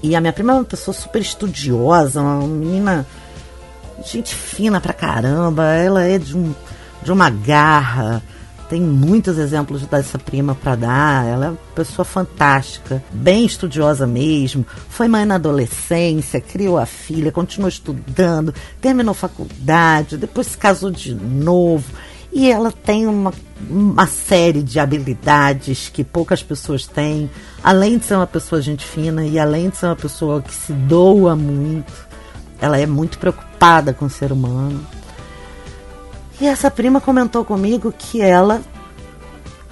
e 0.01 0.15
a 0.15 0.21
minha 0.21 0.31
prima 0.31 0.53
é 0.53 0.55
uma 0.55 0.63
pessoa 0.63 0.95
super 0.95 1.21
estudiosa, 1.21 2.21
uma 2.21 2.47
menina, 2.47 3.05
gente 4.05 4.33
fina 4.33 4.79
pra 4.79 4.93
caramba, 4.93 5.65
ela 5.65 6.01
é 6.01 6.17
de, 6.17 6.37
um, 6.37 6.55
de 7.01 7.11
uma 7.11 7.29
garra, 7.29 8.23
tem 8.73 8.81
muitos 8.81 9.37
exemplos 9.37 9.85
dessa 9.85 10.17
prima 10.17 10.55
para 10.55 10.75
dar. 10.75 11.27
Ela 11.27 11.45
é 11.45 11.49
uma 11.49 11.57
pessoa 11.75 12.03
fantástica, 12.03 13.03
bem 13.11 13.45
estudiosa 13.45 14.07
mesmo. 14.07 14.65
Foi 14.89 15.07
mãe 15.07 15.25
na 15.25 15.35
adolescência, 15.35 16.41
criou 16.41 16.79
a 16.79 16.85
filha, 16.87 17.31
continuou 17.31 17.69
estudando, 17.69 18.51
terminou 18.81 19.13
faculdade, 19.13 20.17
depois 20.17 20.47
se 20.47 20.57
casou 20.57 20.89
de 20.89 21.13
novo. 21.13 21.85
E 22.31 22.49
ela 22.49 22.71
tem 22.71 23.05
uma, 23.05 23.31
uma 23.69 24.07
série 24.07 24.63
de 24.63 24.79
habilidades 24.79 25.91
que 25.93 26.03
poucas 26.03 26.41
pessoas 26.41 26.87
têm. 26.87 27.29
Além 27.63 27.99
de 27.99 28.05
ser 28.05 28.15
uma 28.15 28.25
pessoa 28.25 28.59
gente 28.59 28.83
fina 28.83 29.23
e 29.23 29.37
além 29.37 29.69
de 29.69 29.77
ser 29.77 29.85
uma 29.85 29.95
pessoa 29.95 30.41
que 30.41 30.51
se 30.51 30.73
doa 30.73 31.35
muito, 31.35 31.93
ela 32.59 32.79
é 32.79 32.87
muito 32.87 33.19
preocupada 33.19 33.93
com 33.93 34.05
o 34.05 34.09
ser 34.09 34.31
humano. 34.31 34.83
E 36.43 36.45
essa 36.45 36.69
prima 36.69 36.99
comentou 36.99 37.45
comigo 37.45 37.93
que 37.97 38.19
ela 38.19 38.61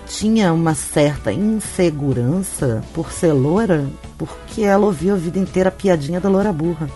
tinha 0.07 0.53
uma 0.53 0.73
certa 0.73 1.29
insegurança 1.29 2.81
por 2.93 3.11
ser 3.11 3.33
loura, 3.33 3.89
porque 4.17 4.61
ela 4.61 4.85
ouviu 4.85 5.13
a 5.13 5.17
vida 5.17 5.37
inteira 5.37 5.67
a 5.67 5.71
piadinha 5.73 6.21
da 6.21 6.29
loura 6.29 6.53
burra. 6.53 6.89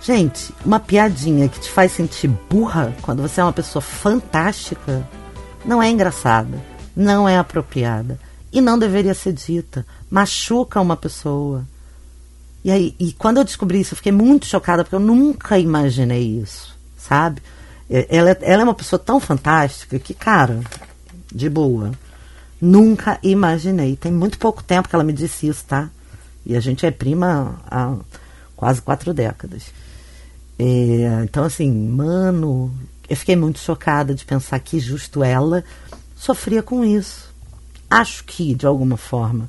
Gente, 0.00 0.54
uma 0.64 0.78
piadinha 0.78 1.48
que 1.48 1.58
te 1.58 1.68
faz 1.68 1.90
sentir 1.90 2.28
burra 2.48 2.94
quando 3.02 3.22
você 3.22 3.40
é 3.40 3.44
uma 3.44 3.52
pessoa 3.52 3.82
fantástica 3.82 5.04
não 5.64 5.82
é 5.82 5.90
engraçada, 5.90 6.62
não 6.94 7.28
é 7.28 7.38
apropriada 7.38 8.20
e 8.52 8.60
não 8.60 8.78
deveria 8.78 9.14
ser 9.14 9.32
dita. 9.32 9.84
Machuca 10.08 10.80
uma 10.80 10.96
pessoa. 10.96 11.66
E 12.62 12.70
aí, 12.70 12.94
e 13.00 13.12
quando 13.14 13.38
eu 13.38 13.44
descobri 13.44 13.80
isso, 13.80 13.94
eu 13.94 13.96
fiquei 13.96 14.12
muito 14.12 14.46
chocada 14.46 14.84
porque 14.84 14.94
eu 14.94 15.00
nunca 15.00 15.58
imaginei 15.58 16.22
isso, 16.22 16.77
sabe? 17.08 17.40
É, 17.88 18.06
ela, 18.10 18.30
ela 18.42 18.62
é 18.62 18.64
uma 18.64 18.74
pessoa 18.74 18.98
tão 18.98 19.18
fantástica 19.18 19.98
que, 19.98 20.12
cara, 20.12 20.60
de 21.32 21.48
boa. 21.48 21.92
Nunca 22.60 23.18
imaginei. 23.22 23.96
Tem 23.96 24.12
muito 24.12 24.38
pouco 24.38 24.62
tempo 24.62 24.88
que 24.88 24.94
ela 24.94 25.04
me 25.04 25.12
disse 25.12 25.46
isso, 25.46 25.64
tá? 25.66 25.88
E 26.44 26.56
a 26.56 26.60
gente 26.60 26.84
é 26.84 26.90
prima 26.90 27.60
há 27.70 27.94
quase 28.56 28.82
quatro 28.82 29.14
décadas. 29.14 29.64
É, 30.58 31.22
então, 31.22 31.44
assim, 31.44 31.72
mano, 31.72 32.72
eu 33.08 33.16
fiquei 33.16 33.36
muito 33.36 33.58
chocada 33.58 34.14
de 34.14 34.24
pensar 34.24 34.58
que 34.58 34.80
justo 34.80 35.22
ela 35.22 35.64
sofria 36.16 36.62
com 36.62 36.84
isso. 36.84 37.32
Acho 37.88 38.24
que, 38.24 38.54
de 38.54 38.66
alguma 38.66 38.96
forma, 38.96 39.48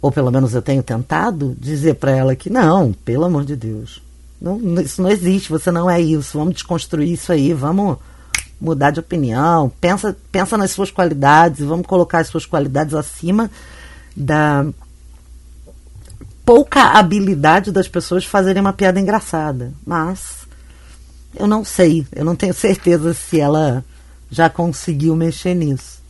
ou 0.00 0.10
pelo 0.10 0.30
menos 0.30 0.54
eu 0.54 0.62
tenho 0.62 0.82
tentado 0.82 1.56
dizer 1.58 1.96
para 1.96 2.12
ela 2.12 2.36
que 2.36 2.48
não, 2.48 2.92
pelo 2.92 3.24
amor 3.24 3.44
de 3.44 3.56
Deus, 3.56 4.00
não, 4.42 4.80
isso 4.80 5.00
não 5.00 5.08
existe, 5.08 5.48
você 5.50 5.70
não 5.70 5.88
é 5.88 6.00
isso, 6.00 6.36
vamos 6.36 6.54
desconstruir 6.54 7.12
isso 7.12 7.30
aí, 7.30 7.54
vamos 7.54 7.96
mudar 8.60 8.90
de 8.90 8.98
opinião, 8.98 9.70
pensa, 9.80 10.16
pensa 10.32 10.58
nas 10.58 10.72
suas 10.72 10.90
qualidades, 10.90 11.64
vamos 11.64 11.86
colocar 11.86 12.18
as 12.18 12.26
suas 12.26 12.44
qualidades 12.44 12.92
acima 12.92 13.48
da 14.16 14.66
pouca 16.44 16.98
habilidade 16.98 17.70
das 17.70 17.86
pessoas 17.86 18.24
fazerem 18.24 18.60
uma 18.60 18.72
piada 18.72 18.98
engraçada. 18.98 19.72
Mas 19.86 20.46
eu 21.36 21.46
não 21.46 21.64
sei, 21.64 22.04
eu 22.12 22.24
não 22.24 22.34
tenho 22.34 22.52
certeza 22.52 23.14
se 23.14 23.38
ela 23.38 23.84
já 24.28 24.50
conseguiu 24.50 25.14
mexer 25.14 25.54
nisso. 25.54 26.02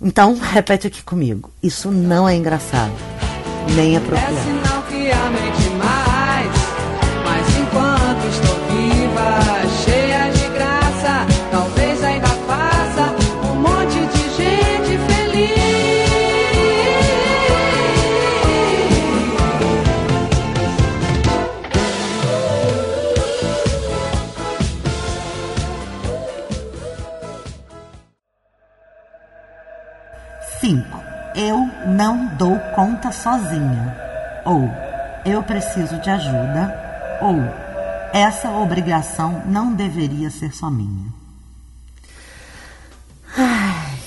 Então, 0.00 0.38
repete 0.38 0.86
aqui 0.86 1.02
comigo. 1.02 1.50
Isso 1.62 1.90
não 1.90 2.26
é 2.26 2.34
engraçado, 2.34 2.94
nem 3.74 3.98
apropriado. 3.98 4.34
É 4.34 5.19
não 31.86 32.26
dou 32.36 32.58
conta 32.74 33.12
sozinha, 33.12 33.96
ou 34.44 34.68
eu 35.24 35.42
preciso 35.42 35.98
de 35.98 36.10
ajuda, 36.10 37.18
ou 37.20 37.36
essa 38.12 38.50
obrigação 38.50 39.42
não 39.46 39.74
deveria 39.74 40.30
ser 40.30 40.54
só 40.54 40.70
minha. 40.70 41.12
Ai, 43.36 43.98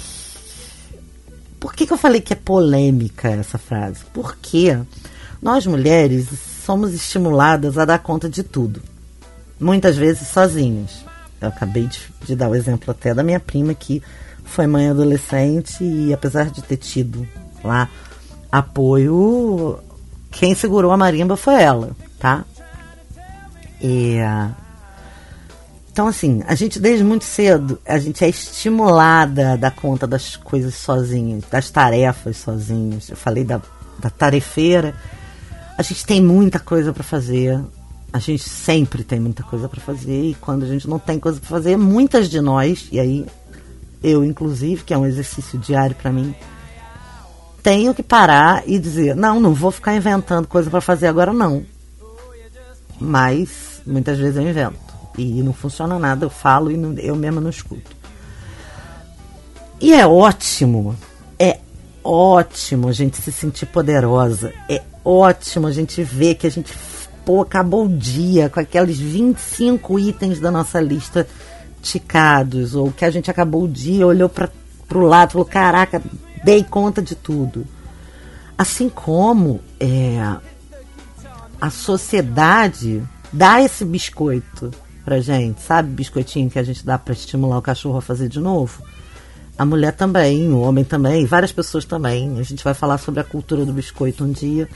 por 1.60 1.74
que, 1.74 1.88
que 1.88 1.94
eu 1.94 1.98
falei 1.98 2.20
que 2.20 2.34
é 2.34 2.36
polêmica 2.36 3.30
essa 3.30 3.58
frase? 3.58 4.04
Porque 4.14 4.78
nós 5.42 5.66
mulheres 5.66 6.28
somos 6.66 6.94
estimuladas 6.94 7.78
a 7.78 7.86
dar 7.86 8.00
conta 8.00 8.30
de 8.30 8.44
tudo, 8.44 8.82
muitas 9.60 9.96
vezes 9.96 10.28
sozinhas. 10.28 11.06
Eu 11.40 11.50
acabei 11.50 11.88
de, 11.88 12.00
de 12.26 12.36
dar 12.36 12.50
o 12.50 12.56
exemplo 12.56 12.92
até 12.92 13.14
da 13.14 13.24
minha 13.24 13.40
prima 13.40 13.74
que 13.74 14.02
foi 14.46 14.68
mãe 14.68 14.90
adolescente 14.90 15.84
e 15.84 16.14
apesar 16.14 16.50
de 16.50 16.62
ter 16.62 16.78
tido 16.78 17.28
lá 17.64 17.90
apoio. 18.52 19.80
Quem 20.32 20.56
segurou 20.56 20.92
a 20.92 20.98
marimba 20.98 21.36
foi 21.36 21.62
ela, 21.62 21.92
tá? 22.20 22.44
E, 23.82 24.18
então, 25.94 26.08
assim, 26.08 26.42
a 26.48 26.56
gente 26.56 26.80
desde 26.80 27.04
muito 27.04 27.24
cedo, 27.24 27.80
a 27.86 28.00
gente 28.00 28.24
é 28.26 28.30
estimulada 28.30 29.54
a 29.54 29.56
dar 29.56 29.70
conta 29.70 30.08
das 30.08 30.36
coisas 30.36 30.74
sozinhas, 30.74 31.44
das 31.52 31.70
tarefas 31.70 32.38
sozinhas. 32.38 33.10
Eu 33.10 33.16
falei 33.16 33.44
da, 33.44 33.62
da 34.00 34.10
tarefeira. 34.10 34.96
A 35.78 35.84
gente 35.84 36.04
tem 36.04 36.20
muita 36.20 36.60
coisa 36.60 36.92
para 36.92 37.04
fazer. 37.04 37.60
A 38.12 38.18
gente 38.18 38.50
sempre 38.50 39.04
tem 39.04 39.20
muita 39.20 39.44
coisa 39.44 39.70
para 39.70 39.80
fazer. 39.82 40.32
E 40.32 40.34
quando 40.36 40.64
a 40.64 40.68
gente 40.68 40.88
não 40.88 40.98
tem 40.98 41.20
coisa 41.20 41.40
para 41.40 41.50
fazer, 41.50 41.78
muitas 41.78 42.28
de 42.28 42.42
nós, 42.42 42.88
e 42.92 43.00
aí 43.00 43.26
eu 44.04 44.26
inclusive, 44.26 44.84
que 44.84 44.96
é 44.96 44.98
um 44.98 45.06
exercício 45.06 45.60
diário 45.60 45.96
para 45.96 46.12
mim, 46.12 46.34
tenho 47.64 47.96
que 47.96 48.04
parar 48.04 48.64
e 48.68 48.78
dizer: 48.78 49.16
não, 49.16 49.40
não 49.40 49.54
vou 49.54 49.72
ficar 49.72 49.96
inventando 49.96 50.48
coisa 50.48 50.70
para 50.70 50.82
fazer 50.82 51.08
agora, 51.08 51.32
não. 51.32 51.66
Mas 53.00 53.82
muitas 53.88 54.20
vezes 54.20 54.36
eu 54.36 54.48
invento 54.48 54.94
e 55.18 55.42
não 55.42 55.54
funciona 55.54 55.98
nada, 55.98 56.26
eu 56.26 56.30
falo 56.30 56.70
e 56.70 56.78
não, 56.78 56.94
eu 56.94 57.16
mesma 57.16 57.40
não 57.40 57.50
escuto. 57.50 57.96
E 59.80 59.94
é 59.94 60.06
ótimo, 60.06 60.96
é 61.40 61.60
ótimo 62.04 62.90
a 62.90 62.92
gente 62.92 63.22
se 63.22 63.32
sentir 63.32 63.66
poderosa, 63.66 64.54
é 64.70 64.82
ótimo 65.04 65.68
a 65.68 65.72
gente 65.72 66.04
ver 66.04 66.36
que 66.36 66.48
a 66.48 66.52
gente 66.52 66.74
pô, 67.26 67.42
acabou 67.42 67.86
o 67.86 67.98
dia 67.98 68.50
com 68.50 68.60
aqueles 68.60 69.00
25 69.00 70.00
itens 70.00 70.40
da 70.40 70.52
nossa 70.52 70.80
lista 70.80 71.28
ticados, 71.82 72.76
ou 72.76 72.92
que 72.92 73.04
a 73.04 73.12
gente 73.12 73.30
acabou 73.30 73.64
o 73.64 73.68
dia, 73.68 74.08
olhou 74.08 74.30
para 74.30 74.50
o 74.94 75.02
lado 75.02 75.30
e 75.30 75.32
falou: 75.34 75.46
caraca, 75.46 76.02
dei 76.44 76.64
conta 76.64 77.02
de 77.02 77.16
tudo. 77.16 77.66
Assim 78.58 78.90
como 78.90 79.62
é, 79.80 80.18
a 81.60 81.70
sociedade 81.70 83.02
dá 83.32 83.62
esse 83.62 83.84
biscoito 83.84 84.72
pra 85.04 85.20
gente, 85.20 85.62
sabe? 85.62 85.90
Biscoitinho 85.90 86.50
que 86.50 86.60
a 86.60 86.64
gente 86.64 86.86
dá 86.86 86.98
para 86.98 87.14
estimular 87.14 87.58
o 87.58 87.62
cachorro 87.62 87.98
a 87.98 88.02
fazer 88.02 88.30
de 88.30 88.40
novo. 88.40 88.84
A 89.58 89.66
mulher 89.66 89.94
também, 89.94 90.52
o 90.52 90.62
homem 90.62 90.84
também, 90.84 91.26
várias 91.26 91.52
pessoas 91.52 91.86
também. 91.86 92.40
A 92.40 92.44
gente 92.44 92.64
vai 92.64 92.74
falar 92.74 92.98
sobre 92.98 93.20
a 93.20 93.24
cultura 93.24 93.66
do 93.66 93.74
biscoito 93.74 94.24
um 94.24 94.32
dia. 94.32 94.68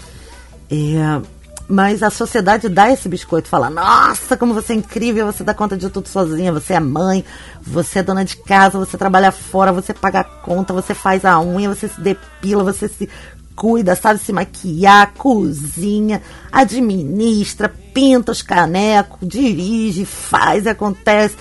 É, 0.70 1.22
mas 1.68 2.02
a 2.02 2.10
sociedade 2.10 2.70
dá 2.70 2.90
esse 2.90 3.10
biscoito, 3.10 3.50
fala: 3.50 3.70
Nossa, 3.70 4.38
como 4.38 4.54
você 4.54 4.72
é 4.74 4.76
incrível, 4.78 5.26
você 5.26 5.44
dá 5.44 5.54
conta 5.54 5.76
de 5.76 5.90
tudo 5.90 6.08
sozinha, 6.08 6.52
você 6.52 6.74
é 6.74 6.80
mãe, 6.80 7.26
você 7.62 8.00
é 8.00 8.04
dona 8.04 8.24
de 8.24 8.38
casa, 8.38 8.78
você 8.78 8.98
trabalha 8.98 9.32
fora, 9.32 9.74
você 9.74 9.94
paga 9.94 10.22
a 10.22 10.24
conta, 10.24 10.74
você 10.74 10.94
faz 10.94 11.26
a 11.26 11.40
unha, 11.42 11.68
você 11.68 11.90
se 11.90 12.00
depila, 12.00 12.64
você 12.64 12.88
se 12.88 13.10
cuida, 13.54 13.96
sabe 13.96 14.20
se 14.20 14.32
maquiar, 14.32 15.14
cozinha, 15.18 16.22
administra, 16.52 17.68
pinta 17.94 18.32
os 18.32 18.42
canecos, 18.42 19.28
dirige, 19.28 20.06
faz 20.06 20.66
acontece. 20.68 21.36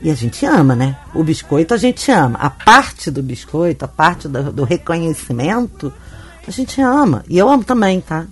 E 0.00 0.10
a 0.10 0.14
gente 0.14 0.44
ama, 0.44 0.76
né? 0.76 0.98
O 1.14 1.24
biscoito 1.24 1.72
a 1.72 1.78
gente 1.78 2.12
ama. 2.12 2.38
A 2.38 2.50
parte 2.50 3.10
do 3.10 3.22
biscoito, 3.22 3.86
a 3.86 3.88
parte 3.88 4.28
do, 4.28 4.52
do 4.52 4.62
reconhecimento 4.62 5.90
a 6.46 6.50
gente 6.50 6.80
ama. 6.80 7.24
E 7.28 7.38
eu 7.38 7.48
amo 7.48 7.64
também, 7.64 8.00
tá? 8.00 8.26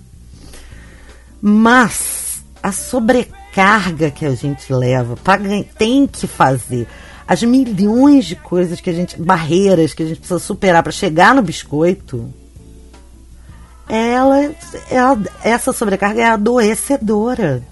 Mas 1.41 2.43
a 2.61 2.71
sobrecarga 2.71 4.09
que 4.09 4.25
a 4.25 4.33
gente 4.35 4.71
leva 4.71 5.17
para 5.17 5.41
tem 5.77 6.07
que 6.07 6.25
fazer 6.25 6.87
as 7.27 7.43
milhões 7.43 8.25
de 8.25 8.35
coisas 8.35 8.79
que 8.79 8.89
a 8.89 8.93
gente 8.93 9.21
barreiras 9.21 9.93
que 9.93 10.03
a 10.03 10.05
gente 10.05 10.19
precisa 10.19 10.39
superar 10.39 10.83
para 10.83 10.91
chegar 10.91 11.33
no 11.33 11.41
biscoito 11.41 12.29
ela, 13.87 14.53
ela 14.89 15.21
essa 15.43 15.73
sobrecarga 15.73 16.21
é 16.21 16.25
adoecedora 16.25 17.63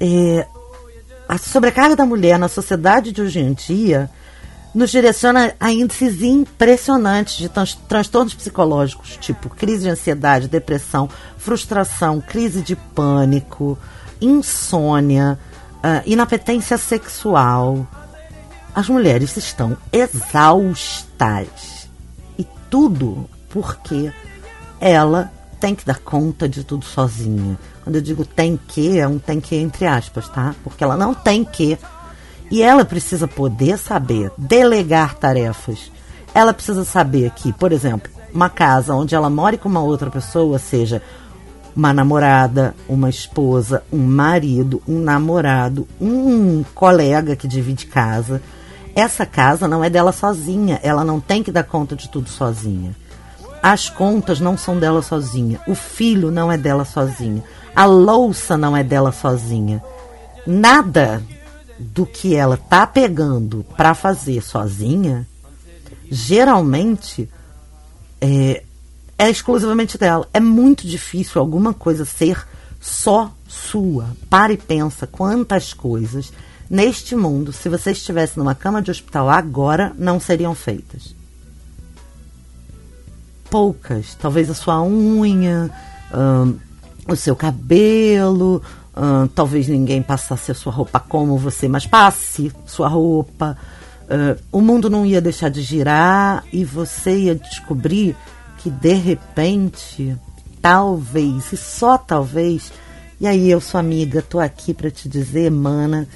é, 0.00 0.46
a 1.28 1.38
sobrecarga 1.38 1.94
da 1.94 2.06
mulher 2.06 2.38
na 2.38 2.48
sociedade 2.48 3.12
de 3.12 3.22
hoje 3.22 3.40
em 3.40 3.52
dia 3.52 4.10
nos 4.74 4.90
direciona 4.90 5.54
a 5.60 5.70
índices 5.70 6.22
impressionantes 6.22 7.36
de 7.36 7.48
trans 7.48 7.74
transtornos 7.88 8.34
psicológicos, 8.34 9.18
tipo 9.20 9.50
crise 9.50 9.82
de 9.82 9.90
ansiedade, 9.90 10.48
depressão, 10.48 11.08
frustração, 11.36 12.20
crise 12.20 12.62
de 12.62 12.74
pânico, 12.74 13.78
insônia, 14.20 15.38
uh, 15.78 16.02
inapetência 16.06 16.78
sexual. 16.78 17.86
As 18.74 18.88
mulheres 18.88 19.36
estão 19.36 19.76
exaustas. 19.92 21.48
E 22.38 22.46
tudo 22.70 23.28
porque 23.50 24.10
ela 24.80 25.30
tem 25.60 25.74
que 25.74 25.84
dar 25.84 25.98
conta 25.98 26.48
de 26.48 26.64
tudo 26.64 26.84
sozinha. 26.84 27.58
Quando 27.84 27.96
eu 27.96 28.02
digo 28.02 28.24
tem 28.24 28.56
que, 28.56 28.98
é 28.98 29.06
um 29.06 29.18
tem 29.18 29.40
que 29.40 29.54
entre 29.56 29.86
aspas, 29.86 30.28
tá? 30.28 30.54
Porque 30.64 30.82
ela 30.82 30.96
não 30.96 31.12
tem 31.12 31.44
que 31.44 31.78
e 32.52 32.62
ela 32.62 32.84
precisa 32.84 33.26
poder 33.26 33.78
saber 33.78 34.30
delegar 34.36 35.14
tarefas. 35.14 35.90
Ela 36.34 36.52
precisa 36.52 36.84
saber 36.84 37.30
que, 37.30 37.50
por 37.50 37.72
exemplo, 37.72 38.12
uma 38.30 38.50
casa 38.50 38.94
onde 38.94 39.14
ela 39.14 39.30
mora 39.30 39.56
com 39.56 39.70
uma 39.70 39.80
outra 39.80 40.10
pessoa, 40.10 40.58
seja 40.58 41.00
uma 41.74 41.94
namorada, 41.94 42.74
uma 42.86 43.08
esposa, 43.08 43.82
um 43.90 44.04
marido, 44.04 44.82
um 44.86 44.98
namorado, 45.00 45.88
um 45.98 46.62
colega 46.74 47.34
que 47.34 47.48
divide 47.48 47.86
casa. 47.86 48.42
Essa 48.94 49.24
casa 49.24 49.66
não 49.66 49.82
é 49.82 49.88
dela 49.88 50.12
sozinha, 50.12 50.78
ela 50.82 51.06
não 51.06 51.20
tem 51.20 51.42
que 51.42 51.50
dar 51.50 51.64
conta 51.64 51.96
de 51.96 52.06
tudo 52.06 52.28
sozinha. 52.28 52.94
As 53.62 53.88
contas 53.88 54.40
não 54.40 54.58
são 54.58 54.78
dela 54.78 55.00
sozinha, 55.00 55.58
o 55.66 55.74
filho 55.74 56.30
não 56.30 56.52
é 56.52 56.58
dela 56.58 56.84
sozinha, 56.84 57.42
a 57.74 57.86
louça 57.86 58.58
não 58.58 58.76
é 58.76 58.84
dela 58.84 59.10
sozinha. 59.10 59.82
Nada 60.46 61.22
do 61.82 62.06
que 62.06 62.34
ela 62.34 62.56
tá 62.56 62.86
pegando 62.86 63.64
para 63.76 63.94
fazer 63.94 64.42
sozinha, 64.42 65.26
geralmente 66.10 67.28
é, 68.20 68.62
é 69.18 69.30
exclusivamente 69.30 69.98
dela. 69.98 70.28
É 70.32 70.40
muito 70.40 70.86
difícil 70.86 71.40
alguma 71.40 71.74
coisa 71.74 72.04
ser 72.04 72.46
só 72.80 73.32
sua. 73.46 74.16
Para 74.30 74.52
e 74.52 74.56
pensa 74.56 75.06
quantas 75.06 75.74
coisas 75.74 76.32
neste 76.72 77.14
mundo, 77.14 77.52
se 77.52 77.68
você 77.68 77.92
estivesse 77.92 78.38
numa 78.38 78.54
cama 78.54 78.80
de 78.80 78.90
hospital 78.90 79.28
agora, 79.28 79.92
não 79.98 80.18
seriam 80.18 80.54
feitas. 80.54 81.14
Poucas. 83.50 84.14
Talvez 84.14 84.48
a 84.48 84.54
sua 84.54 84.82
unha, 84.82 85.70
hum, 86.14 86.56
o 87.06 87.14
seu 87.14 87.36
cabelo, 87.36 88.62
Talvez 89.34 89.68
ninguém 89.68 90.02
passasse 90.02 90.50
a 90.50 90.54
sua 90.54 90.72
roupa 90.72 91.00
como 91.00 91.38
você, 91.38 91.66
mas 91.66 91.86
passe 91.86 92.52
sua 92.66 92.88
roupa. 92.88 93.56
Uh, 94.02 94.42
o 94.52 94.60
mundo 94.60 94.90
não 94.90 95.06
ia 95.06 95.20
deixar 95.20 95.48
de 95.48 95.62
girar 95.62 96.44
e 96.52 96.64
você 96.64 97.16
ia 97.16 97.34
descobrir 97.34 98.14
que 98.58 98.68
de 98.68 98.92
repente, 98.92 100.16
talvez, 100.60 101.52
e 101.52 101.56
só 101.56 101.96
talvez, 101.96 102.70
e 103.18 103.26
aí 103.26 103.50
eu, 103.50 103.60
sua 103.60 103.80
amiga, 103.80 104.20
tô 104.20 104.38
aqui 104.38 104.74
para 104.74 104.90
te 104.90 105.08
dizer, 105.08 105.50
mana, 105.50 106.06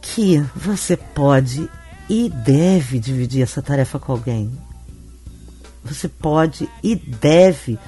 que 0.00 0.44
você 0.54 0.96
pode 0.96 1.68
e 2.08 2.28
deve 2.28 2.98
dividir 2.98 3.42
essa 3.42 3.62
tarefa 3.62 3.98
com 3.98 4.12
alguém. 4.12 4.50
Você 5.84 6.08
pode 6.08 6.68
e 6.82 6.94
deve 6.94 7.78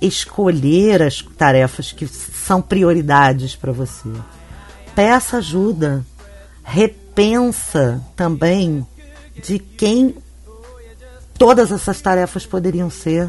escolher 0.00 1.02
as 1.02 1.22
tarefas 1.22 1.92
que 1.92 2.06
são 2.06 2.60
prioridades 2.60 3.56
para 3.56 3.72
você. 3.72 4.08
Peça 4.94 5.38
ajuda. 5.38 6.04
Repensa 6.62 8.02
também 8.16 8.86
de 9.42 9.58
quem 9.58 10.16
todas 11.38 11.70
essas 11.70 12.00
tarefas 12.00 12.46
poderiam 12.46 12.88
ser. 12.88 13.28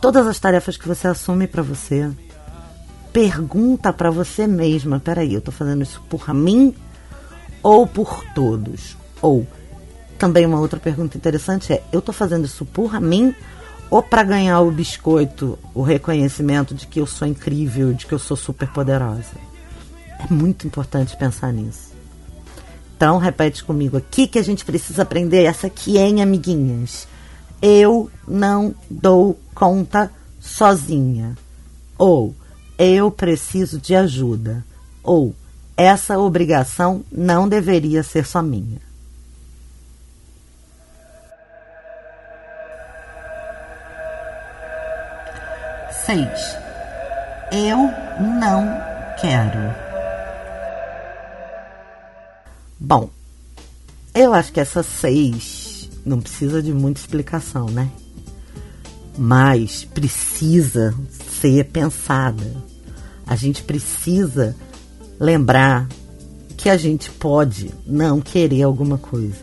Todas 0.00 0.26
as 0.26 0.38
tarefas 0.38 0.76
que 0.76 0.86
você 0.86 1.08
assume 1.08 1.46
para 1.46 1.62
você. 1.62 2.10
Pergunta 3.12 3.92
para 3.92 4.10
você 4.10 4.46
mesma: 4.46 5.00
peraí, 5.00 5.32
eu 5.32 5.38
estou 5.38 5.52
fazendo 5.52 5.82
isso 5.82 6.02
por 6.08 6.32
mim 6.34 6.74
ou 7.62 7.86
por 7.86 8.22
todos? 8.34 8.96
Ou 9.20 9.46
também 10.18 10.44
uma 10.44 10.60
outra 10.60 10.78
pergunta 10.78 11.16
interessante 11.16 11.72
é: 11.72 11.82
eu 11.92 12.00
estou 12.00 12.14
fazendo 12.14 12.44
isso 12.44 12.64
por 12.64 13.00
mim 13.00 13.28
ou 13.28 13.34
para 14.02 14.22
ganhar 14.22 14.60
o 14.60 14.70
biscoito, 14.70 15.58
o 15.74 15.82
reconhecimento 15.82 16.74
de 16.74 16.86
que 16.86 17.00
eu 17.00 17.06
sou 17.06 17.26
incrível, 17.26 17.92
de 17.92 18.06
que 18.06 18.12
eu 18.12 18.18
sou 18.18 18.36
super 18.36 18.68
poderosa. 18.68 19.34
É 20.18 20.32
muito 20.32 20.66
importante 20.66 21.16
pensar 21.16 21.52
nisso. 21.52 21.92
Então, 22.96 23.16
repete 23.18 23.62
comigo 23.62 23.96
aqui 23.96 24.26
que 24.26 24.38
a 24.38 24.42
gente 24.42 24.64
precisa 24.64 25.02
aprender 25.02 25.44
essa 25.44 25.68
aqui, 25.68 25.96
hein, 25.96 26.20
amiguinhas? 26.20 27.06
Eu 27.62 28.10
não 28.26 28.74
dou 28.90 29.38
conta 29.54 30.10
sozinha. 30.40 31.36
Ou 31.96 32.34
eu 32.76 33.10
preciso 33.10 33.78
de 33.78 33.94
ajuda. 33.94 34.64
Ou 35.02 35.34
essa 35.76 36.18
obrigação 36.18 37.04
não 37.10 37.48
deveria 37.48 38.02
ser 38.02 38.26
só 38.26 38.42
minha. 38.42 38.87
6. 46.08 46.26
Eu 47.52 47.76
não 48.40 48.66
quero. 49.20 49.74
Bom, 52.80 53.10
eu 54.14 54.32
acho 54.32 54.50
que 54.50 54.58
essa 54.58 54.82
6 54.82 55.90
não 56.06 56.18
precisa 56.18 56.62
de 56.62 56.72
muita 56.72 56.98
explicação, 56.98 57.66
né? 57.66 57.90
Mas 59.18 59.84
precisa 59.84 60.94
ser 61.38 61.64
pensada. 61.66 62.56
A 63.26 63.36
gente 63.36 63.62
precisa 63.62 64.56
lembrar 65.20 65.86
que 66.56 66.70
a 66.70 66.78
gente 66.78 67.10
pode 67.10 67.70
não 67.86 68.18
querer 68.22 68.62
alguma 68.62 68.96
coisa. 68.96 69.42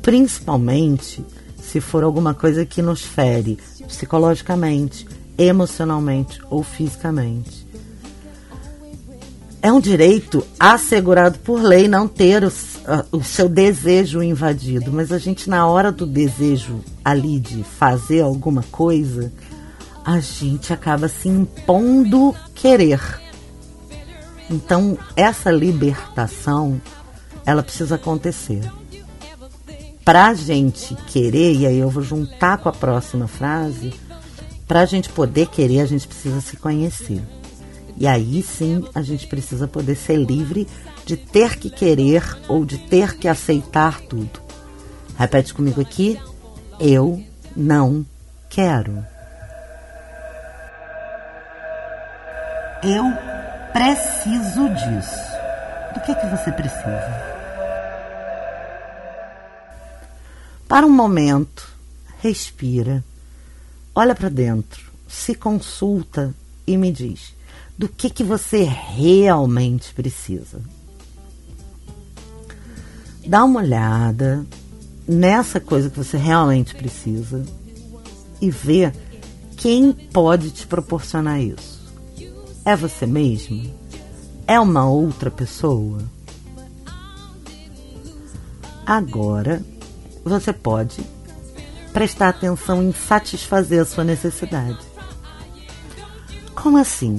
Principalmente 0.00 1.22
se 1.60 1.82
for 1.82 2.02
alguma 2.02 2.32
coisa 2.32 2.64
que 2.64 2.80
nos 2.80 3.02
fere 3.02 3.58
psicologicamente, 3.86 5.06
emocionalmente 5.38 6.40
ou 6.50 6.62
fisicamente. 6.62 7.66
É 9.62 9.72
um 9.72 9.80
direito 9.80 10.44
assegurado 10.58 11.38
por 11.40 11.62
lei 11.62 11.88
não 11.88 12.06
ter 12.06 12.44
o, 12.44 12.52
o 13.10 13.22
seu 13.22 13.48
desejo 13.48 14.22
invadido, 14.22 14.92
mas 14.92 15.12
a 15.12 15.18
gente, 15.18 15.48
na 15.48 15.66
hora 15.66 15.90
do 15.90 16.06
desejo 16.06 16.80
ali 17.04 17.40
de 17.40 17.64
fazer 17.64 18.20
alguma 18.20 18.64
coisa, 18.70 19.32
a 20.04 20.20
gente 20.20 20.72
acaba 20.72 21.08
se 21.08 21.28
impondo 21.28 22.34
querer. 22.54 23.00
Então, 24.48 24.96
essa 25.14 25.50
libertação, 25.50 26.80
ela 27.44 27.62
precisa 27.62 27.96
acontecer. 27.96 28.62
Para 30.04 30.28
a 30.28 30.34
gente 30.34 30.94
querer, 31.08 31.54
e 31.54 31.66
aí 31.66 31.78
eu 31.78 31.90
vou 31.90 32.02
juntar 32.02 32.58
com 32.58 32.68
a 32.68 32.72
próxima 32.72 33.28
frase, 33.28 33.92
para 34.68 34.80
a 34.80 34.84
gente 34.84 35.08
poder 35.08 35.48
querer, 35.48 35.80
a 35.80 35.86
gente 35.86 36.06
precisa 36.06 36.42
se 36.42 36.58
conhecer. 36.58 37.22
E 37.96 38.06
aí 38.06 38.42
sim 38.42 38.84
a 38.94 39.00
gente 39.00 39.26
precisa 39.26 39.66
poder 39.66 39.96
ser 39.96 40.16
livre 40.16 40.68
de 41.06 41.16
ter 41.16 41.58
que 41.58 41.70
querer 41.70 42.22
ou 42.46 42.66
de 42.66 42.76
ter 42.76 43.16
que 43.16 43.26
aceitar 43.26 43.98
tudo. 44.02 44.40
Repete 45.18 45.54
comigo 45.54 45.80
aqui. 45.80 46.20
Eu 46.78 47.24
não 47.56 48.06
quero. 48.48 49.04
Eu 52.84 53.04
preciso 53.72 54.68
disso. 54.68 55.28
Do 55.94 56.00
que, 56.00 56.14
que 56.14 56.26
você 56.26 56.52
precisa? 56.52 57.38
Para 60.68 60.86
um 60.86 60.90
momento, 60.90 61.66
respira 62.20 63.02
olha 63.98 64.14
para 64.14 64.28
dentro, 64.28 64.92
se 65.08 65.34
consulta 65.34 66.32
e 66.64 66.76
me 66.76 66.92
diz 66.92 67.34
do 67.76 67.88
que, 67.88 68.08
que 68.08 68.22
você 68.22 68.62
realmente 68.62 69.92
precisa. 69.92 70.60
Dá 73.26 73.42
uma 73.42 73.58
olhada 73.58 74.46
nessa 75.06 75.58
coisa 75.58 75.90
que 75.90 75.96
você 75.96 76.16
realmente 76.16 76.76
precisa 76.76 77.44
e 78.40 78.52
vê 78.52 78.92
quem 79.56 79.92
pode 79.92 80.52
te 80.52 80.64
proporcionar 80.64 81.40
isso. 81.40 81.80
É 82.64 82.76
você 82.76 83.04
mesmo? 83.04 83.68
É 84.46 84.60
uma 84.60 84.88
outra 84.88 85.28
pessoa? 85.28 85.98
Agora 88.86 89.60
você 90.24 90.52
pode 90.52 91.02
prestar 91.98 92.28
atenção 92.28 92.80
em 92.80 92.92
satisfazer 92.92 93.82
a 93.82 93.84
sua 93.84 94.04
necessidade. 94.04 94.78
Como 96.54 96.78
assim? 96.78 97.18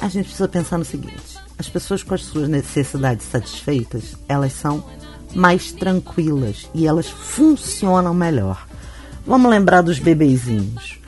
A 0.00 0.08
gente 0.08 0.24
precisa 0.24 0.48
pensar 0.48 0.78
no 0.78 0.84
seguinte: 0.84 1.38
as 1.56 1.68
pessoas 1.68 2.02
com 2.02 2.12
as 2.12 2.22
suas 2.22 2.48
necessidades 2.48 3.24
satisfeitas, 3.24 4.16
elas 4.28 4.52
são 4.52 4.82
mais 5.32 5.70
tranquilas 5.70 6.68
e 6.74 6.88
elas 6.88 7.08
funcionam 7.08 8.12
melhor. 8.12 8.66
Vamos 9.24 9.48
lembrar 9.48 9.80
dos 9.80 10.00
bebezinhos. 10.00 10.98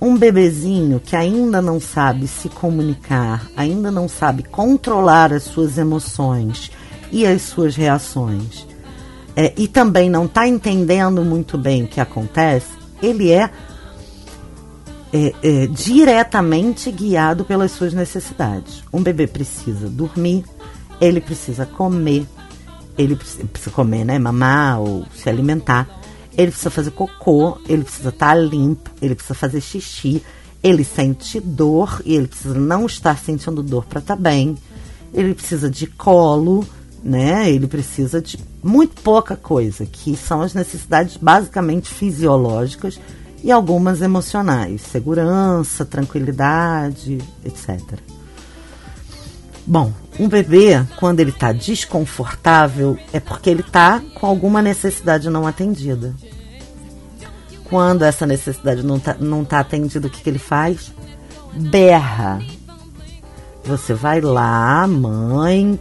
Um 0.00 0.16
bebezinho 0.16 0.98
que 0.98 1.14
ainda 1.14 1.62
não 1.62 1.78
sabe 1.78 2.26
se 2.26 2.48
comunicar, 2.48 3.46
ainda 3.56 3.92
não 3.92 4.08
sabe 4.08 4.42
controlar 4.42 5.32
as 5.32 5.44
suas 5.44 5.78
emoções 5.78 6.72
e 7.12 7.24
as 7.24 7.42
suas 7.42 7.76
reações, 7.76 8.66
é, 9.36 9.52
e 9.56 9.66
também 9.66 10.08
não 10.08 10.26
está 10.26 10.46
entendendo 10.46 11.24
muito 11.24 11.58
bem 11.58 11.84
o 11.84 11.88
que 11.88 12.00
acontece, 12.00 12.68
ele 13.02 13.32
é, 13.32 13.50
é, 15.12 15.32
é 15.42 15.66
diretamente 15.66 16.90
guiado 16.92 17.44
pelas 17.44 17.72
suas 17.72 17.92
necessidades. 17.92 18.84
Um 18.92 19.02
bebê 19.02 19.26
precisa 19.26 19.88
dormir, 19.88 20.44
ele 21.00 21.20
precisa 21.20 21.66
comer, 21.66 22.26
ele 22.96 23.16
precisa 23.16 23.70
comer, 23.70 24.04
né? 24.04 24.18
Mamar 24.18 24.80
ou 24.80 25.04
se 25.14 25.28
alimentar. 25.28 25.88
Ele 26.36 26.50
precisa 26.50 26.70
fazer 26.70 26.90
cocô, 26.90 27.58
ele 27.68 27.84
precisa 27.84 28.08
estar 28.08 28.28
tá 28.28 28.34
limpo, 28.34 28.90
ele 29.00 29.14
precisa 29.14 29.34
fazer 29.34 29.60
xixi, 29.60 30.22
ele 30.62 30.82
sente 30.82 31.38
dor 31.40 32.02
e 32.04 32.14
ele 32.14 32.26
precisa 32.26 32.54
não 32.54 32.86
estar 32.86 33.18
sentindo 33.18 33.62
dor 33.62 33.84
para 33.84 34.00
estar 34.00 34.16
tá 34.16 34.20
bem. 34.20 34.56
Ele 35.12 35.34
precisa 35.34 35.70
de 35.70 35.86
colo, 35.86 36.66
né? 37.04 37.50
Ele 37.50 37.66
precisa 37.66 38.20
de 38.22 38.38
muito 38.62 39.02
pouca 39.02 39.36
coisa, 39.36 39.84
que 39.84 40.16
são 40.16 40.40
as 40.40 40.54
necessidades 40.54 41.18
basicamente 41.18 41.90
fisiológicas 41.90 42.98
e 43.42 43.52
algumas 43.52 44.00
emocionais, 44.00 44.80
segurança, 44.80 45.84
tranquilidade, 45.84 47.18
etc. 47.44 47.78
Bom, 49.66 49.92
um 50.18 50.28
bebê, 50.28 50.82
quando 50.96 51.20
ele 51.20 51.30
está 51.30 51.52
desconfortável, 51.52 52.98
é 53.12 53.20
porque 53.20 53.50
ele 53.50 53.60
está 53.60 54.00
com 54.14 54.26
alguma 54.26 54.62
necessidade 54.62 55.28
não 55.28 55.46
atendida. 55.46 56.14
Quando 57.64 58.02
essa 58.02 58.26
necessidade 58.26 58.82
não 58.82 58.96
está 58.96 59.14
não 59.14 59.44
tá 59.44 59.60
atendida, 59.60 60.06
o 60.06 60.10
que, 60.10 60.22
que 60.22 60.30
ele 60.30 60.38
faz? 60.38 60.92
Berra. 61.52 62.40
Você 63.64 63.94
vai 63.94 64.20
lá, 64.20 64.86
mãe, 64.86 65.78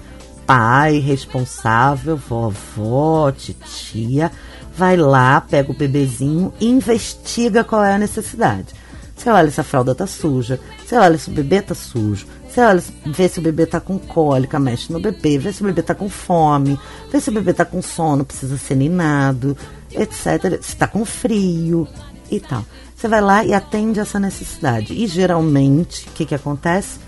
pai 0.53 0.99
responsável, 0.99 2.15
vovó, 2.15 3.31
titia, 3.31 4.31
vai 4.77 4.95
lá, 4.95 5.41
pega 5.41 5.71
o 5.71 5.75
bebezinho 5.75 6.53
e 6.59 6.67
investiga 6.67 7.63
qual 7.63 7.83
é 7.83 7.95
a 7.95 7.97
necessidade. 7.97 8.67
Você 9.15 9.31
olha 9.31 9.49
se 9.49 9.59
a 9.59 9.63
fralda 9.63 9.95
tá 9.95 10.05
suja, 10.05 10.59
você 10.77 10.95
olha 10.95 11.17
se 11.17 11.31
o 11.31 11.33
bebê 11.33 11.59
tá 11.59 11.73
sujo, 11.73 12.27
você 12.47 12.61
olha, 12.61 12.83
vê 13.03 13.27
se 13.27 13.39
o 13.39 13.41
bebê 13.41 13.65
tá 13.65 13.79
com 13.79 13.97
cólica, 13.97 14.59
mexe 14.59 14.93
no 14.93 14.99
bebê, 14.99 15.39
vê 15.39 15.51
se 15.51 15.63
o 15.63 15.65
bebê 15.65 15.81
tá 15.81 15.95
com 15.95 16.07
fome, 16.07 16.79
vê 17.11 17.19
se 17.19 17.31
o 17.31 17.33
bebê 17.33 17.51
tá 17.51 17.65
com 17.65 17.81
sono, 17.81 18.23
precisa 18.23 18.55
ser 18.55 18.75
ninado, 18.75 19.57
etc. 19.89 20.61
Se 20.61 20.75
tá 20.75 20.85
com 20.85 21.03
frio 21.03 21.87
e 22.29 22.39
tal. 22.39 22.63
Você 22.95 23.07
vai 23.07 23.21
lá 23.21 23.43
e 23.43 23.55
atende 23.55 23.99
essa 23.99 24.19
necessidade. 24.19 24.93
E 24.93 25.07
geralmente, 25.07 26.07
o 26.07 26.11
que, 26.11 26.27
que 26.27 26.35
acontece? 26.35 26.99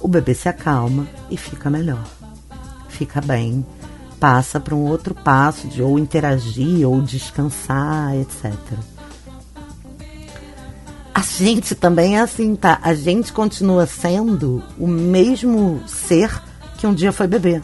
O 0.00 0.08
bebê 0.08 0.34
se 0.34 0.48
acalma 0.48 1.06
e 1.30 1.36
fica 1.36 1.70
melhor 1.70 2.17
fica 2.98 3.20
bem, 3.20 3.64
passa 4.18 4.58
para 4.58 4.74
um 4.74 4.84
outro 4.84 5.14
passo 5.14 5.68
de 5.68 5.80
ou 5.80 5.98
interagir 5.98 6.88
ou 6.88 7.00
descansar, 7.00 8.16
etc. 8.16 8.52
A 11.14 11.20
gente 11.20 11.74
também 11.74 12.16
é 12.16 12.20
assim, 12.20 12.56
tá? 12.56 12.80
A 12.82 12.92
gente 12.94 13.32
continua 13.32 13.86
sendo 13.86 14.62
o 14.76 14.86
mesmo 14.86 15.80
ser 15.86 16.42
que 16.76 16.86
um 16.86 16.94
dia 16.94 17.12
foi 17.12 17.28
bebê. 17.28 17.62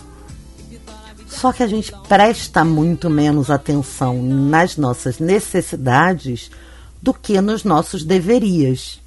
Só 1.27 1.53
que 1.53 1.63
a 1.63 1.67
gente 1.67 1.93
presta 2.09 2.65
muito 2.65 3.11
menos 3.11 3.51
atenção 3.51 4.23
nas 4.23 4.77
nossas 4.77 5.19
necessidades 5.19 6.51
do 7.03 7.13
que 7.13 7.41
nos 7.41 7.65
nossos 7.65 8.05
deverias. 8.05 9.01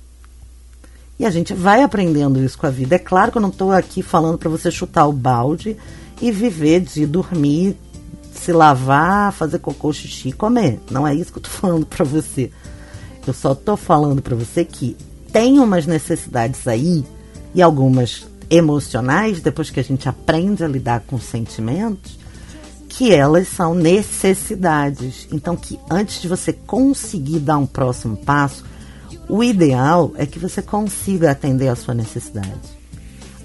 E 1.20 1.26
a 1.26 1.30
gente 1.32 1.54
vai 1.54 1.82
aprendendo 1.82 2.44
isso 2.44 2.58
com 2.58 2.68
a 2.68 2.70
vida. 2.70 2.96
É 2.96 3.00
claro 3.00 3.32
que 3.32 3.38
eu 3.38 3.42
não 3.42 3.50
estou 3.50 3.72
aqui 3.72 4.04
falando 4.04 4.38
para 4.38 4.50
você 4.50 4.70
chutar 4.70 5.08
o 5.08 5.14
balde 5.14 5.76
e 6.22 6.32
viver 6.32 6.82
de 6.82 7.06
dormir, 7.06 7.78
se 8.34 8.52
lavar, 8.52 9.32
fazer 9.34 9.60
cocô, 9.60 9.92
xixi 9.92 10.30
e 10.30 10.34
comer. 10.34 10.80
Não 10.90 11.08
é 11.08 11.14
isso 11.14 11.32
que 11.32 11.40
eu 11.40 11.44
tô 11.44 11.50
falando 11.50 11.86
para 11.86 12.06
você. 12.06 12.52
Eu 13.26 13.34
só 13.34 13.54
tô 13.54 13.76
falando 13.76 14.22
para 14.22 14.36
você 14.36 14.64
que 14.64 14.96
tem 15.32 15.60
umas 15.60 15.86
necessidades 15.86 16.68
aí 16.68 17.04
e 17.54 17.62
algumas 17.62 18.26
emocionais, 18.50 19.42
depois 19.42 19.70
que 19.70 19.80
a 19.80 19.84
gente 19.84 20.08
aprende 20.08 20.64
a 20.64 20.68
lidar 20.68 21.02
com 21.02 21.20
sentimentos, 21.20 22.18
que 22.88 23.14
elas 23.14 23.50
são 23.50 23.76
necessidades. 23.76 25.28
Então 25.32 25.56
que 25.58 25.78
antes 25.90 26.22
de 26.22 26.28
você 26.28 26.54
conseguir 26.54 27.40
dar 27.40 27.58
um 27.58 27.66
próximo 27.66 28.16
passo, 28.16 28.64
o 29.28 29.44
ideal 29.44 30.14
é 30.16 30.26
que 30.26 30.40
você 30.40 30.62
consiga 30.62 31.32
atender 31.32 31.68
a 31.68 31.76
sua 31.76 31.94
necessidade 31.94 32.77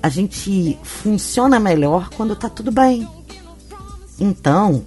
a 0.02 0.08
gente 0.08 0.78
funciona 0.82 1.60
melhor 1.60 2.10
quando 2.10 2.32
está 2.32 2.48
tudo 2.48 2.72
bem. 2.72 3.06
Então, 4.18 4.82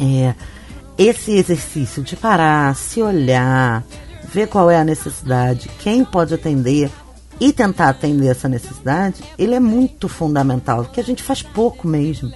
é, 0.00 0.34
esse 0.96 1.32
exercício 1.32 2.02
de 2.02 2.16
parar, 2.16 2.74
se 2.74 3.00
olhar, 3.00 3.84
ver 4.32 4.48
qual 4.48 4.70
é 4.70 4.76
a 4.76 4.84
necessidade, 4.84 5.70
quem 5.80 6.04
pode 6.04 6.34
atender 6.34 6.90
e 7.40 7.52
tentar 7.52 7.90
atender 7.90 8.28
essa 8.28 8.48
necessidade, 8.48 9.22
ele 9.38 9.54
é 9.54 9.60
muito 9.60 10.08
fundamental, 10.08 10.84
porque 10.84 11.00
a 11.00 11.04
gente 11.04 11.22
faz 11.22 11.40
pouco 11.40 11.86
mesmo. 11.86 12.32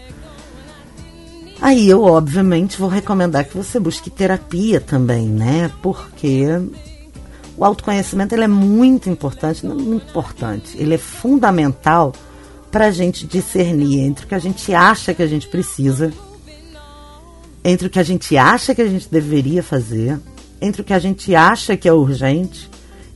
Aí 1.61 1.89
eu, 1.89 2.03
obviamente, 2.03 2.79
vou 2.79 2.89
recomendar 2.89 3.45
que 3.45 3.57
você 3.57 3.79
busque 3.79 4.11
terapia 4.11 4.81
também, 4.81 5.27
né? 5.29 5.71
Porque 5.81 6.47
o 7.57 7.65
autoconhecimento 7.65 8.35
ele 8.35 8.45
é 8.45 8.49
muito 8.49 9.11
importante, 9.11 9.67
não 9.67 9.77
muito 9.77 10.09
importante, 10.09 10.77
ele 10.79 10.95
é 10.95 10.99
fundamental 10.99 12.13
para 12.71 12.87
a 12.87 12.91
gente 12.91 13.27
discernir 13.27 14.01
entre 14.01 14.25
o 14.25 14.29
que 14.29 14.35
a 14.35 14.39
gente 14.39 14.73
acha 14.73 15.13
que 15.13 15.23
a 15.23 15.27
gente 15.27 15.47
precisa, 15.49 16.13
entre 17.63 17.87
o 17.87 17.91
que 17.91 17.99
a 17.99 18.03
gente 18.03 18.37
acha 18.37 18.75
que 18.75 18.81
a 18.81 18.89
gente 18.89 19.09
deveria 19.11 19.63
fazer, 19.63 20.19
entre 20.61 20.81
o 20.81 20.85
que 20.85 20.95
a 20.95 20.99
gente 20.99 21.35
acha 21.35 21.77
que 21.77 21.89
é 21.89 21.93
urgente 21.93 22.71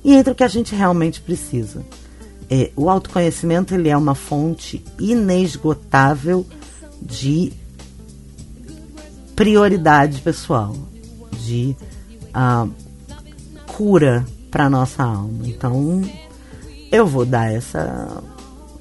e 0.04 0.14
entre 0.14 0.32
o 0.32 0.36
que 0.36 0.44
a 0.44 0.48
gente 0.48 0.74
realmente 0.74 1.20
precisa. 1.20 1.84
É, 2.48 2.70
o 2.76 2.88
autoconhecimento 2.88 3.74
ele 3.74 3.88
é 3.88 3.96
uma 3.96 4.14
fonte 4.14 4.84
inesgotável 5.00 6.46
de 7.00 7.52
prioridade 9.34 10.20
pessoal, 10.20 10.76
de 11.44 11.76
uh, 12.28 12.70
cura 13.76 14.24
para 14.50 14.70
nossa 14.70 15.02
alma. 15.02 15.46
Então, 15.46 16.00
eu 16.90 17.06
vou 17.06 17.26
dar 17.26 17.52
essa 17.52 18.22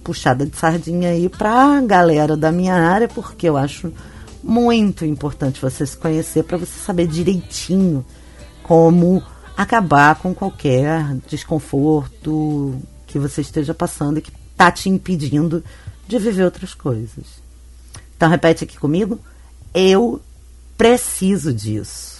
puxada 0.05 0.45
de 0.45 0.55
sardinha 0.55 1.09
aí 1.09 1.27
para 1.27 1.77
a 1.77 1.81
galera 1.81 2.37
da 2.37 2.49
minha 2.49 2.75
área, 2.75 3.09
porque 3.09 3.49
eu 3.49 3.57
acho 3.57 3.91
muito 4.41 5.03
importante 5.03 5.61
você 5.61 5.85
se 5.85 5.97
conhecer 5.97 6.43
para 6.43 6.57
você 6.57 6.79
saber 6.79 7.07
direitinho 7.07 8.05
como 8.63 9.21
acabar 9.57 10.15
com 10.15 10.33
qualquer 10.33 11.13
desconforto 11.27 12.75
que 13.05 13.19
você 13.19 13.41
esteja 13.41 13.73
passando 13.73 14.19
e 14.19 14.21
que 14.21 14.31
está 14.53 14.71
te 14.71 14.87
impedindo 14.87 15.61
de 16.07 16.17
viver 16.17 16.45
outras 16.45 16.73
coisas. 16.73 17.25
Então 18.15 18.29
repete 18.29 18.63
aqui 18.63 18.79
comigo. 18.79 19.19
Eu 19.73 20.21
preciso 20.77 21.53
disso. 21.53 22.14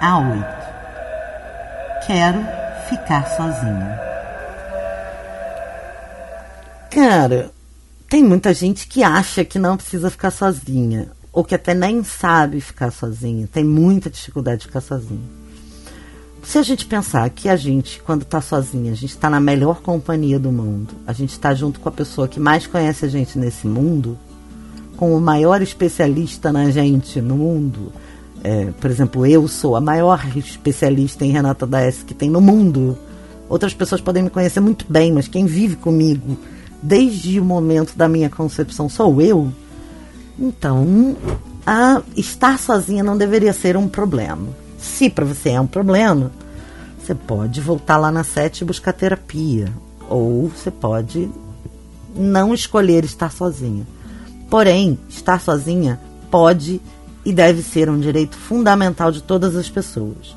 A 0.00 0.18
8. 0.18 2.06
Quero 2.06 2.38
ficar 2.88 3.26
sozinha. 3.36 4.00
Cara, 6.90 7.50
tem 8.08 8.24
muita 8.24 8.54
gente 8.54 8.86
que 8.88 9.02
acha 9.02 9.44
que 9.44 9.58
não 9.58 9.76
precisa 9.76 10.10
ficar 10.10 10.30
sozinha, 10.30 11.12
ou 11.30 11.44
que 11.44 11.54
até 11.54 11.74
nem 11.74 12.02
sabe 12.02 12.62
ficar 12.62 12.90
sozinha, 12.90 13.46
tem 13.46 13.62
muita 13.62 14.08
dificuldade 14.08 14.62
de 14.62 14.66
ficar 14.68 14.80
sozinha. 14.80 15.20
Se 16.42 16.56
a 16.56 16.62
gente 16.62 16.86
pensar 16.86 17.28
que 17.28 17.50
a 17.50 17.54
gente, 17.54 18.00
quando 18.00 18.22
está 18.22 18.40
sozinha, 18.40 18.92
a 18.92 18.96
gente 18.96 19.10
está 19.10 19.28
na 19.28 19.38
melhor 19.38 19.82
companhia 19.82 20.38
do 20.38 20.50
mundo, 20.50 20.94
a 21.06 21.12
gente 21.12 21.30
está 21.30 21.54
junto 21.54 21.78
com 21.78 21.90
a 21.90 21.92
pessoa 21.92 22.26
que 22.26 22.40
mais 22.40 22.66
conhece 22.66 23.04
a 23.04 23.08
gente 23.08 23.38
nesse 23.38 23.66
mundo, 23.66 24.18
com 24.96 25.14
o 25.14 25.20
maior 25.20 25.60
especialista 25.60 26.50
na 26.50 26.70
gente 26.70 27.20
no 27.20 27.36
mundo, 27.36 27.92
é, 28.42 28.70
por 28.80 28.90
exemplo, 28.90 29.26
eu 29.26 29.46
sou 29.46 29.76
a 29.76 29.80
maior 29.80 30.24
especialista 30.36 31.24
em 31.24 31.30
Renata 31.30 31.66
Daes 31.66 32.02
que 32.02 32.14
tem 32.14 32.30
no 32.30 32.40
mundo. 32.40 32.96
Outras 33.48 33.74
pessoas 33.74 34.00
podem 34.00 34.22
me 34.22 34.30
conhecer 34.30 34.60
muito 34.60 34.86
bem, 34.88 35.12
mas 35.12 35.28
quem 35.28 35.44
vive 35.46 35.76
comigo 35.76 36.36
desde 36.82 37.38
o 37.38 37.44
momento 37.44 37.96
da 37.96 38.08
minha 38.08 38.30
concepção 38.30 38.88
sou 38.88 39.20
eu. 39.20 39.52
Então, 40.38 41.16
estar 42.16 42.58
sozinha 42.58 43.02
não 43.02 43.18
deveria 43.18 43.52
ser 43.52 43.76
um 43.76 43.88
problema. 43.88 44.48
Se 44.78 45.10
para 45.10 45.24
você 45.24 45.50
é 45.50 45.60
um 45.60 45.66
problema, 45.66 46.32
Você 47.10 47.14
pode 47.14 47.60
voltar 47.60 47.96
lá 47.96 48.12
na 48.12 48.22
sete 48.22 48.60
e 48.60 48.64
buscar 48.64 48.92
terapia. 48.92 49.72
Ou 50.08 50.48
você 50.48 50.70
pode 50.70 51.28
não 52.14 52.52
escolher 52.52 53.04
estar 53.04 53.32
sozinha. 53.32 53.86
Porém, 54.48 54.98
estar 55.08 55.40
sozinha 55.40 56.00
pode 56.30 56.80
e 57.24 57.32
deve 57.32 57.62
ser 57.62 57.88
um 57.88 57.98
direito 57.98 58.36
fundamental 58.36 59.10
de 59.12 59.22
todas 59.22 59.56
as 59.56 59.68
pessoas. 59.68 60.36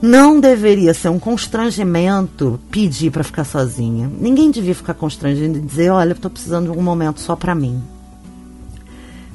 Não 0.00 0.40
deveria 0.40 0.92
ser 0.92 1.10
um 1.10 1.18
constrangimento 1.18 2.58
pedir 2.70 3.12
para 3.12 3.22
ficar 3.22 3.44
sozinha. 3.44 4.10
Ninguém 4.18 4.50
devia 4.50 4.74
ficar 4.74 4.94
constrangido 4.94 5.58
e 5.58 5.60
dizer: 5.60 5.90
Olha, 5.90 6.12
estou 6.12 6.30
precisando 6.30 6.72
de 6.72 6.76
um 6.76 6.82
momento 6.82 7.20
só 7.20 7.36
para 7.36 7.54
mim. 7.54 7.80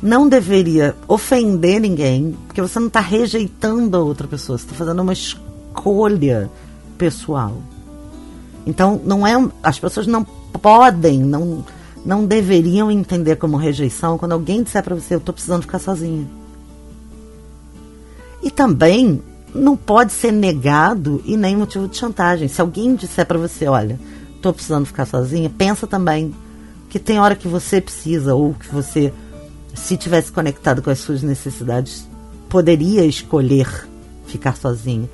Não 0.02 0.28
deveria 0.28 0.94
ofender 1.08 1.80
ninguém, 1.80 2.36
porque 2.46 2.62
você 2.62 2.80
não 2.80 2.88
está 2.88 3.00
rejeitando 3.00 3.96
a 3.96 4.02
outra 4.02 4.28
pessoa, 4.28 4.58
você 4.58 4.66
está 4.66 4.76
fazendo 4.76 5.02
uma 5.02 5.14
escolha 5.14 6.52
pessoal. 6.98 7.56
Então, 8.66 9.02
não 9.06 9.26
é, 9.26 9.34
as 9.64 9.80
pessoas 9.80 10.06
não 10.06 10.26
podem, 10.62 11.20
não, 11.24 11.64
não 12.08 12.26
deveriam 12.26 12.90
entender 12.90 13.36
como 13.36 13.58
rejeição 13.58 14.18
quando 14.18 14.32
alguém 14.32 14.64
disser 14.64 14.82
para 14.82 14.96
você: 14.96 15.14
Eu 15.14 15.18
estou 15.18 15.34
precisando 15.34 15.64
ficar 15.64 15.78
sozinha. 15.78 16.26
E 18.42 18.50
também 18.50 19.22
não 19.54 19.76
pode 19.76 20.14
ser 20.14 20.32
negado 20.32 21.22
e 21.26 21.36
nem 21.36 21.58
motivo 21.58 21.86
de 21.86 21.98
chantagem. 21.98 22.48
Se 22.48 22.62
alguém 22.62 22.96
disser 22.96 23.26
para 23.26 23.38
você, 23.38 23.68
olha, 23.68 24.00
estou 24.34 24.54
precisando 24.54 24.86
ficar 24.86 25.06
sozinha, 25.06 25.50
pensa 25.50 25.86
também 25.86 26.34
que 26.90 26.98
tem 26.98 27.20
hora 27.20 27.36
que 27.36 27.48
você 27.48 27.82
precisa 27.82 28.34
ou 28.34 28.54
que 28.54 28.74
você, 28.74 29.12
se 29.74 29.98
tivesse 29.98 30.32
conectado 30.32 30.82
com 30.82 30.90
as 30.90 31.00
suas 31.00 31.22
necessidades, 31.22 32.08
poderia 32.48 33.06
escolher 33.06 33.86
ficar 34.26 34.56
sozinha. 34.56 35.10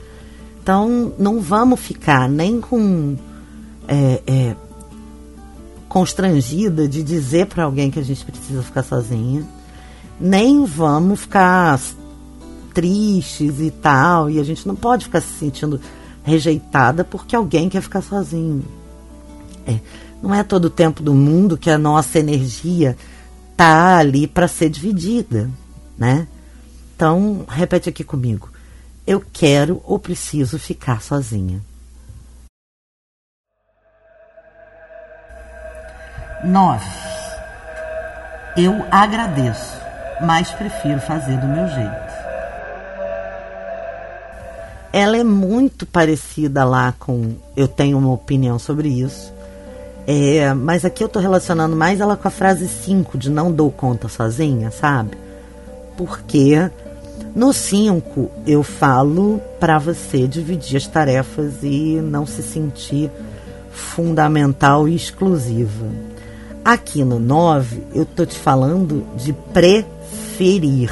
Então, 0.62 1.12
não 1.18 1.42
vamos 1.42 1.80
ficar 1.80 2.30
nem 2.30 2.62
com 2.62 3.18
é, 3.88 4.22
é, 4.28 4.56
constrangida 5.94 6.88
de 6.88 7.04
dizer 7.04 7.46
para 7.46 7.66
alguém 7.66 7.92
que 7.92 8.00
a 8.00 8.04
gente 8.04 8.26
precisa 8.26 8.64
ficar 8.64 8.82
sozinha, 8.82 9.46
nem 10.20 10.66
vamos 10.66 11.20
ficar 11.20 11.80
tristes 12.74 13.60
e 13.60 13.70
tal, 13.70 14.28
e 14.28 14.40
a 14.40 14.44
gente 14.44 14.68
não 14.68 14.76
pode 14.76 15.06
ficar 15.06 15.22
se 15.22 15.32
sentindo 15.38 15.80
rejeitada 16.24 17.04
porque 17.04 17.36
alguém 17.36 17.70
quer 17.70 17.80
ficar 17.80 18.02
sozinho. 18.02 18.66
É, 19.68 19.80
não 20.20 20.34
é 20.34 20.42
todo 20.42 20.66
o 20.66 20.70
tempo 20.72 21.04
do 21.04 21.14
mundo 21.14 21.60
que 21.60 21.70
a 21.70 21.78
nossa 21.78 22.18
energia 22.18 22.98
tá 23.56 23.98
ali 23.98 24.26
para 24.26 24.48
ser 24.48 24.72
dividida, 24.72 25.48
né? 25.96 26.28
Então, 26.96 27.46
repete 27.48 27.88
aqui 27.88 28.04
comigo. 28.04 28.50
Eu 29.06 29.24
quero 29.32 29.80
ou 29.84 30.00
preciso 30.00 30.58
ficar 30.58 31.04
sozinha. 31.04 31.62
Nove. 36.44 36.86
Eu 38.56 38.86
agradeço, 38.92 39.78
mas 40.22 40.52
prefiro 40.52 41.00
fazer 41.00 41.38
do 41.38 41.48
meu 41.48 41.68
jeito 41.68 42.14
ela 44.94 45.18
é 45.18 45.24
muito 45.24 45.88
parecida 45.88 46.64
lá 46.64 46.94
com. 47.00 47.34
Eu 47.58 47.68
tenho 47.68 47.98
uma 47.98 48.14
opinião 48.14 48.60
sobre 48.60 48.88
isso. 48.88 49.34
É, 50.06 50.54
mas 50.54 50.86
aqui 50.86 51.04
eu 51.04 51.08
estou 51.08 51.22
relacionando 51.22 51.76
mais 51.76 52.00
ela 52.00 52.16
com 52.16 52.28
a 52.28 52.32
frase 52.32 52.68
5 52.68 53.18
de 53.18 53.32
não 53.32 53.52
dou 53.52 53.72
conta 53.72 54.08
sozinha, 54.08 54.70
sabe? 54.70 55.18
Porque 55.98 56.70
no 57.34 57.52
5 57.52 58.30
eu 58.46 58.62
falo 58.62 59.42
para 59.60 59.80
você 59.80 60.28
dividir 60.28 60.78
as 60.78 60.86
tarefas 60.86 61.54
e 61.64 62.00
não 62.04 62.28
se 62.28 62.44
sentir 62.44 63.10
fundamental 63.72 64.88
e 64.88 64.96
exclusiva. 64.96 65.88
Aqui 66.64 67.04
no 67.04 67.20
9 67.20 67.84
eu 67.94 68.06
tô 68.06 68.26
te 68.26 68.38
falando 68.38 69.06
de 69.18 69.34
preferir, 69.34 70.92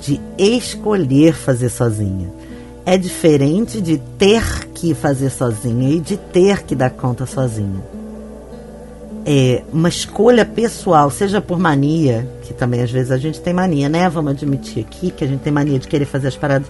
de 0.00 0.20
escolher 0.38 1.34
fazer 1.34 1.70
sozinha 1.70 2.44
é 2.86 2.98
diferente 2.98 3.80
de 3.80 3.98
ter 4.18 4.68
que 4.74 4.94
fazer 4.94 5.30
sozinha 5.30 5.90
e 5.90 6.00
de 6.00 6.16
ter 6.16 6.62
que 6.62 6.74
dar 6.74 6.90
conta 6.90 7.24
sozinha. 7.24 7.82
É 9.26 9.62
uma 9.72 9.88
escolha 9.88 10.44
pessoal, 10.44 11.10
seja 11.10 11.40
por 11.40 11.58
mania, 11.58 12.28
que 12.42 12.52
também 12.52 12.82
às 12.82 12.90
vezes 12.90 13.10
a 13.10 13.16
gente 13.16 13.40
tem 13.40 13.54
mania, 13.54 13.88
né? 13.88 14.06
Vamos 14.10 14.32
admitir 14.32 14.84
aqui 14.84 15.10
que 15.10 15.24
a 15.24 15.26
gente 15.26 15.40
tem 15.40 15.52
mania 15.52 15.78
de 15.78 15.88
querer 15.88 16.04
fazer 16.04 16.28
as 16.28 16.36
paradas 16.36 16.68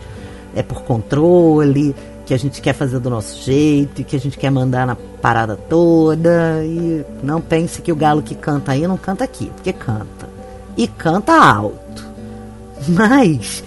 é 0.54 0.62
por 0.62 0.82
controle, 0.82 1.96
que 2.26 2.32
a 2.32 2.38
gente 2.38 2.60
quer 2.62 2.72
fazer 2.72 2.98
do 2.98 3.10
nosso 3.10 3.42
jeito, 3.42 4.04
que 4.04 4.16
a 4.16 4.20
gente 4.20 4.38
quer 4.38 4.50
mandar 4.50 4.86
na 4.86 4.96
parada 4.96 5.56
toda. 5.56 6.64
E 6.64 7.04
não 7.22 7.40
pense 7.40 7.82
que 7.82 7.92
o 7.92 7.96
galo 7.96 8.22
que 8.22 8.34
canta 8.34 8.72
aí 8.72 8.86
não 8.86 8.96
canta 8.96 9.24
aqui, 9.24 9.46
porque 9.54 9.72
canta. 9.72 10.28
E 10.76 10.88
canta 10.88 11.32
alto. 11.32 12.04
Mas 12.88 13.62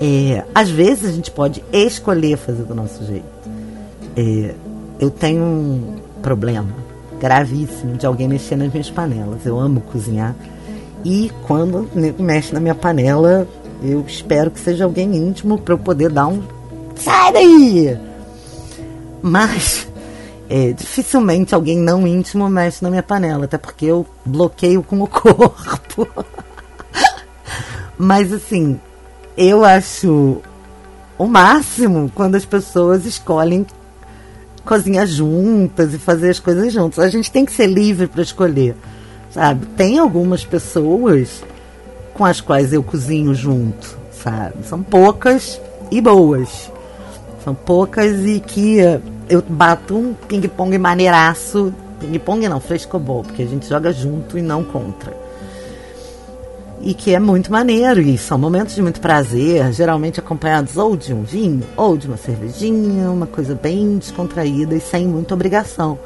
é, 0.00 0.44
às 0.54 0.68
vezes 0.68 1.08
a 1.08 1.12
gente 1.12 1.30
pode 1.30 1.64
escolher 1.72 2.36
fazer 2.36 2.64
do 2.64 2.74
nosso 2.74 3.04
jeito. 3.04 3.24
É, 4.16 4.54
eu 5.00 5.10
tenho 5.10 5.42
um 5.42 5.96
problema 6.20 6.82
gravíssimo 7.20 7.96
de 7.96 8.04
alguém 8.04 8.26
mexer 8.26 8.56
nas 8.56 8.72
minhas 8.72 8.90
panelas. 8.90 9.46
Eu 9.46 9.58
amo 9.60 9.80
cozinhar. 9.80 10.34
E 11.04 11.30
quando 11.46 11.88
mexe 12.18 12.52
na 12.52 12.58
minha 12.60 12.74
panela, 12.74 13.46
eu 13.82 14.04
espero 14.06 14.50
que 14.50 14.58
seja 14.58 14.84
alguém 14.84 15.14
íntimo 15.14 15.58
para 15.58 15.74
eu 15.74 15.78
poder 15.78 16.10
dar 16.10 16.26
um. 16.26 16.42
Sai 16.96 17.32
daí! 17.32 17.98
Mas 19.22 19.88
é, 20.48 20.72
dificilmente 20.72 21.54
alguém 21.54 21.78
não 21.78 22.06
íntimo 22.06 22.48
mexe 22.48 22.82
na 22.82 22.90
minha 22.90 23.02
panela, 23.02 23.44
até 23.44 23.56
porque 23.56 23.86
eu 23.86 24.06
bloqueio 24.24 24.82
com 24.82 25.00
o 25.00 25.06
corpo. 25.08 26.06
Mas 27.96 28.32
assim, 28.32 28.80
eu 29.36 29.64
acho 29.64 30.42
o 31.16 31.26
máximo 31.26 32.10
quando 32.14 32.34
as 32.34 32.44
pessoas 32.44 33.06
escolhem 33.06 33.64
cozinhar 34.64 35.06
juntas 35.06 35.94
e 35.94 35.98
fazer 35.98 36.30
as 36.30 36.40
coisas 36.40 36.72
juntas. 36.72 36.98
A 36.98 37.08
gente 37.08 37.30
tem 37.30 37.44
que 37.44 37.52
ser 37.52 37.66
livre 37.66 38.06
para 38.06 38.22
escolher, 38.22 38.76
sabe? 39.30 39.66
Tem 39.76 39.98
algumas 39.98 40.44
pessoas 40.44 41.44
com 42.12 42.24
as 42.24 42.40
quais 42.40 42.72
eu 42.72 42.82
cozinho 42.82 43.34
junto, 43.34 43.96
sabe? 44.12 44.66
São 44.66 44.82
poucas 44.82 45.60
e 45.90 46.00
boas. 46.00 46.71
São 47.44 47.54
poucas 47.54 48.24
e 48.24 48.40
que 48.40 48.78
eu 49.28 49.42
bato 49.48 49.96
um 49.96 50.14
ping-pong 50.14 50.76
maneiraço. 50.78 51.72
Ping-pong 52.00 52.48
não, 52.48 52.60
frescobol, 52.60 53.22
porque 53.22 53.42
a 53.42 53.46
gente 53.46 53.68
joga 53.68 53.92
junto 53.92 54.38
e 54.38 54.42
não 54.42 54.62
contra 54.62 55.22
e 56.82 56.94
que 56.94 57.14
é 57.14 57.20
muito 57.20 57.50
maneiro 57.50 58.00
e 58.00 58.18
são 58.18 58.36
momentos 58.36 58.74
de 58.74 58.82
muito 58.82 59.00
prazer, 59.00 59.72
geralmente 59.72 60.18
acompanhados 60.18 60.76
ou 60.76 60.96
de 60.96 61.14
um 61.14 61.22
vinho 61.22 61.62
ou 61.76 61.96
de 61.96 62.08
uma 62.08 62.16
cervejinha, 62.16 63.08
uma 63.10 63.26
coisa 63.26 63.54
bem 63.54 63.98
descontraída 63.98 64.74
e 64.74 64.80
sem 64.80 65.06
muita 65.06 65.34
obrigação. 65.34 65.98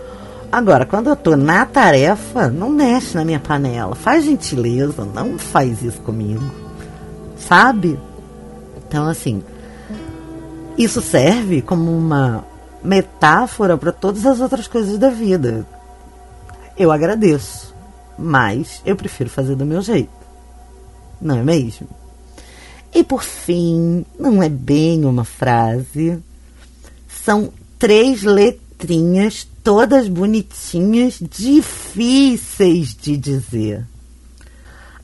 Agora, 0.52 0.84
quando 0.84 1.08
eu 1.08 1.16
tô 1.16 1.34
na 1.34 1.64
tarefa, 1.66 2.48
não 2.48 2.68
mexe 2.68 3.16
na 3.16 3.24
minha 3.24 3.40
panela, 3.40 3.94
faz 3.94 4.24
gentileza, 4.24 5.04
não 5.04 5.38
faz 5.38 5.82
isso 5.82 6.00
comigo, 6.02 6.44
sabe? 7.36 7.98
Então, 8.86 9.08
assim, 9.08 9.42
isso 10.76 11.00
serve 11.00 11.62
como 11.62 11.96
uma 11.96 12.44
metáfora 12.82 13.76
para 13.76 13.92
todas 13.92 14.26
as 14.26 14.40
outras 14.40 14.68
coisas 14.68 14.98
da 14.98 15.10
vida. 15.10 15.66
Eu 16.78 16.92
agradeço, 16.92 17.74
mas 18.18 18.82
eu 18.84 18.94
prefiro 18.94 19.30
fazer 19.30 19.54
do 19.54 19.64
meu 19.64 19.80
jeito 19.80 20.16
não 21.20 21.38
é 21.38 21.42
mesmo? 21.42 21.88
E 22.94 23.02
por 23.02 23.22
fim, 23.22 24.04
não 24.18 24.42
é 24.42 24.48
bem 24.48 25.04
uma 25.04 25.24
frase, 25.24 26.18
são 27.08 27.52
três 27.78 28.22
letrinhas, 28.22 29.46
todas 29.62 30.08
bonitinhas, 30.08 31.18
difíceis 31.20 32.94
de 32.94 33.16
dizer. 33.16 33.84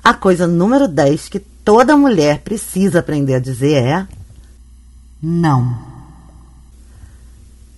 A 0.03 0.15
coisa 0.15 0.47
número 0.47 0.89
10 0.89 1.29
que 1.29 1.39
toda 1.39 1.97
mulher 1.97 2.41
precisa 2.41 3.01
aprender 3.01 3.35
a 3.35 3.41
dizer 3.41 3.85
é 3.85 4.09
não. 5.23 5.79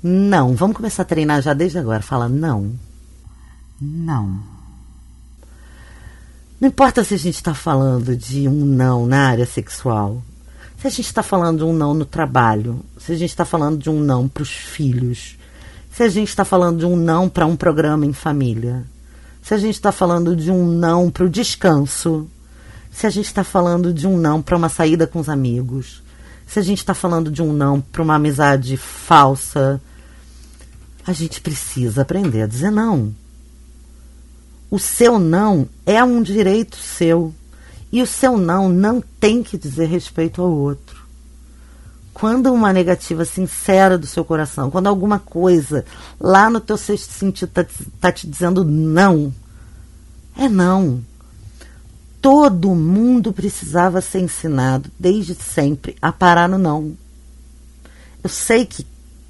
Não. 0.02 0.54
Vamos 0.54 0.76
começar 0.76 1.02
a 1.02 1.06
treinar 1.06 1.42
já 1.42 1.52
desde 1.52 1.78
agora. 1.78 2.02
Fala 2.02 2.28
não. 2.28 2.72
Não. 3.80 4.40
Não 6.60 6.68
importa 6.68 7.04
se 7.04 7.14
a 7.14 7.18
gente 7.18 7.34
está 7.34 7.52
falando 7.52 8.16
de 8.16 8.48
um 8.48 8.64
não 8.64 9.06
na 9.06 9.28
área 9.28 9.44
sexual, 9.44 10.22
se 10.78 10.86
a 10.86 10.90
gente 10.90 11.06
está 11.06 11.22
falando 11.22 11.58
de 11.58 11.64
um 11.64 11.72
não 11.72 11.92
no 11.92 12.04
trabalho, 12.04 12.80
se 12.96 13.12
a 13.12 13.16
gente 13.16 13.30
está 13.30 13.44
falando 13.44 13.78
de 13.78 13.90
um 13.90 14.00
não 14.00 14.28
para 14.28 14.42
os 14.42 14.50
filhos, 14.50 15.36
se 15.90 16.02
a 16.02 16.08
gente 16.08 16.28
está 16.28 16.44
falando 16.44 16.78
de 16.78 16.86
um 16.86 16.96
não 16.96 17.28
para 17.28 17.46
um 17.46 17.56
programa 17.56 18.06
em 18.06 18.12
família, 18.12 18.84
se 19.42 19.52
a 19.52 19.58
gente 19.58 19.74
está 19.74 19.92
falando 19.92 20.36
de 20.36 20.50
um 20.50 20.66
não 20.66 21.10
para 21.10 21.24
o 21.24 21.30
descanso, 21.30 22.28
se 22.90 23.06
a 23.06 23.10
gente 23.10 23.26
está 23.26 23.42
falando 23.42 23.92
de 23.92 24.06
um 24.06 24.16
não 24.16 24.40
para 24.40 24.56
uma 24.56 24.68
saída 24.68 25.06
com 25.06 25.18
os 25.18 25.28
amigos, 25.28 26.03
se 26.54 26.60
a 26.60 26.62
gente 26.62 26.78
está 26.78 26.94
falando 26.94 27.32
de 27.32 27.42
um 27.42 27.52
não 27.52 27.80
para 27.80 28.00
uma 28.00 28.14
amizade 28.14 28.76
falsa, 28.76 29.82
a 31.04 31.12
gente 31.12 31.40
precisa 31.40 32.02
aprender 32.02 32.42
a 32.42 32.46
dizer 32.46 32.70
não. 32.70 33.12
O 34.70 34.78
seu 34.78 35.18
não 35.18 35.68
é 35.84 36.04
um 36.04 36.22
direito 36.22 36.76
seu. 36.76 37.34
E 37.90 38.00
o 38.00 38.06
seu 38.06 38.36
não 38.36 38.68
não 38.68 39.02
tem 39.18 39.42
que 39.42 39.58
dizer 39.58 39.86
respeito 39.86 40.40
ao 40.40 40.48
outro. 40.48 41.04
Quando 42.12 42.52
uma 42.52 42.72
negativa 42.72 43.24
sincera 43.24 43.98
do 43.98 44.06
seu 44.06 44.24
coração, 44.24 44.70
quando 44.70 44.86
alguma 44.86 45.18
coisa 45.18 45.84
lá 46.20 46.48
no 46.48 46.60
teu 46.60 46.76
sexto 46.76 47.10
sentido 47.10 47.48
está 47.48 47.66
tá 48.00 48.12
te 48.12 48.28
dizendo 48.28 48.62
não, 48.62 49.34
é 50.38 50.48
não. 50.48 51.02
Todo 52.24 52.74
mundo 52.74 53.34
precisava 53.34 54.00
ser 54.00 54.20
ensinado, 54.20 54.90
desde 54.98 55.34
sempre, 55.34 55.94
a 56.00 56.10
parar 56.10 56.48
no 56.48 56.56
não. 56.56 56.96
Eu 58.22 58.30
sei 58.30 58.64
que 58.64 58.86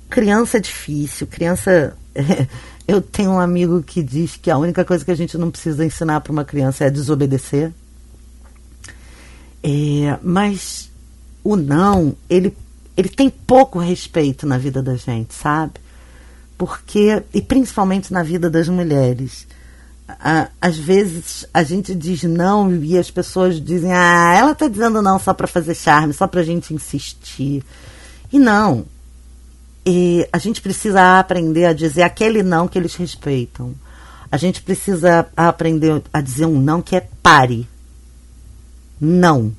criança 0.09 0.59
é 0.59 0.61
difícil, 0.61 1.27
criança. 1.27 1.97
Eu 2.87 3.03
tenho 3.03 3.33
um 3.33 3.41
amigo 3.41 3.83
que 3.83 4.01
diz 4.01 4.37
que 4.37 4.49
a 4.49 4.57
única 4.57 4.85
coisa 4.85 5.05
que 5.05 5.11
a 5.11 5.17
gente 5.17 5.37
não 5.37 5.51
precisa 5.51 5.85
ensinar 5.85 6.21
para 6.21 6.31
uma 6.31 6.45
criança 6.45 6.85
é 6.85 6.91
desobedecer. 6.91 7.73
É, 9.61 10.17
mas 10.23 10.89
o 11.43 11.57
não, 11.57 12.15
ele, 12.31 12.57
ele 12.97 13.09
tem 13.09 13.29
pouco 13.29 13.81
respeito 13.81 14.47
na 14.47 14.57
vida 14.57 14.81
da 14.81 14.95
gente, 14.95 15.35
sabe? 15.35 15.73
Porque, 16.57 17.25
e 17.35 17.43
principalmente 17.43 18.13
na 18.13 18.23
vida 18.23 18.49
das 18.49 18.69
mulheres. 18.69 19.49
Às 20.61 20.77
vezes 20.77 21.47
a 21.53 21.63
gente 21.63 21.95
diz 21.95 22.23
não 22.25 22.75
e 22.75 22.99
as 22.99 23.11
pessoas 23.11 23.61
dizem, 23.61 23.93
ah, 23.93 24.35
ela 24.37 24.53
está 24.53 24.69
dizendo 24.69 25.01
não 25.03 25.19
só 25.19 25.33
para 25.35 25.47
fazer 25.47 25.75
charme, 25.75 26.13
só 26.13 26.27
para 26.27 26.41
a 26.41 26.45
gente 26.45 26.75
insistir. 26.75 27.65
E 28.33 28.39
não. 28.39 28.87
E 29.87 30.27
a 30.33 30.39
gente 30.39 30.61
precisa 30.61 31.19
aprender 31.19 31.67
a 31.67 31.73
dizer 31.73 32.03
aquele 32.03 32.43
não 32.43 32.67
que 32.67 32.79
eles 32.79 32.95
respeitam. 32.95 33.75
A 34.31 34.37
gente 34.37 34.63
precisa 34.63 35.29
aprender 35.37 36.03
a 36.13 36.21
dizer 36.21 36.47
um 36.47 36.59
não 36.59 36.83
que 36.83 36.97
é 36.97 37.09
pare. 37.23 37.69
Não. 39.01 39.55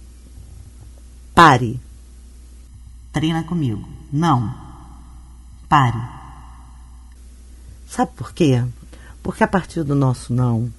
Pare. 1.34 1.80
Treina 3.14 3.44
comigo. 3.44 3.88
Não. 4.12 4.54
Pare. 5.70 6.02
Sabe 7.88 8.12
por 8.16 8.34
quê? 8.34 8.62
Porque 9.26 9.44
a 9.44 9.48
partir 9.48 9.82
do 9.82 9.96
nosso 9.96 10.32
não, 10.32 10.72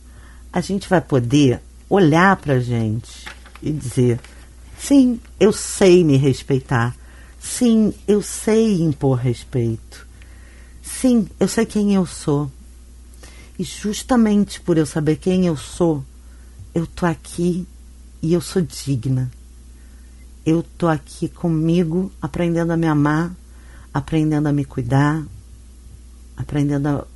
a 0.53 0.61
gente 0.61 0.89
vai 0.89 1.01
poder 1.01 1.61
olhar 1.91 2.37
para 2.37 2.55
a 2.55 2.61
gente 2.61 3.27
e 3.61 3.73
dizer: 3.73 4.21
sim, 4.79 5.21
eu 5.41 5.53
sei 5.53 6.05
me 6.05 6.17
respeitar. 6.17 6.95
Sim, 7.41 7.93
eu 8.07 8.23
sei 8.23 8.81
impor 8.83 9.19
respeito. 9.19 10.07
Sim, 10.81 11.27
eu 11.41 11.49
sei 11.49 11.67
quem 11.67 11.97
eu 11.97 12.07
sou. 12.07 12.49
E 13.59 13.65
justamente 13.65 14.61
por 14.61 14.79
eu 14.79 14.87
saber 14.87 15.17
quem 15.17 15.49
eu 15.49 15.57
sou, 15.57 16.05
eu 16.73 16.87
tô 16.87 17.05
aqui 17.05 17.67
e 18.23 18.33
eu 18.33 18.41
sou 18.41 18.63
digna. 18.63 19.29
Eu 20.47 20.63
tô 20.63 20.87
aqui 20.87 21.29
comigo, 21.29 22.13
aprendendo 22.23 22.73
a 22.73 22.77
me 22.77 22.87
amar, 22.87 23.35
aprendendo 23.93 24.47
a 24.47 24.53
me 24.53 24.65
cuidar, 24.65 25.25
aprendendo 26.37 26.87
a, 26.87 27.07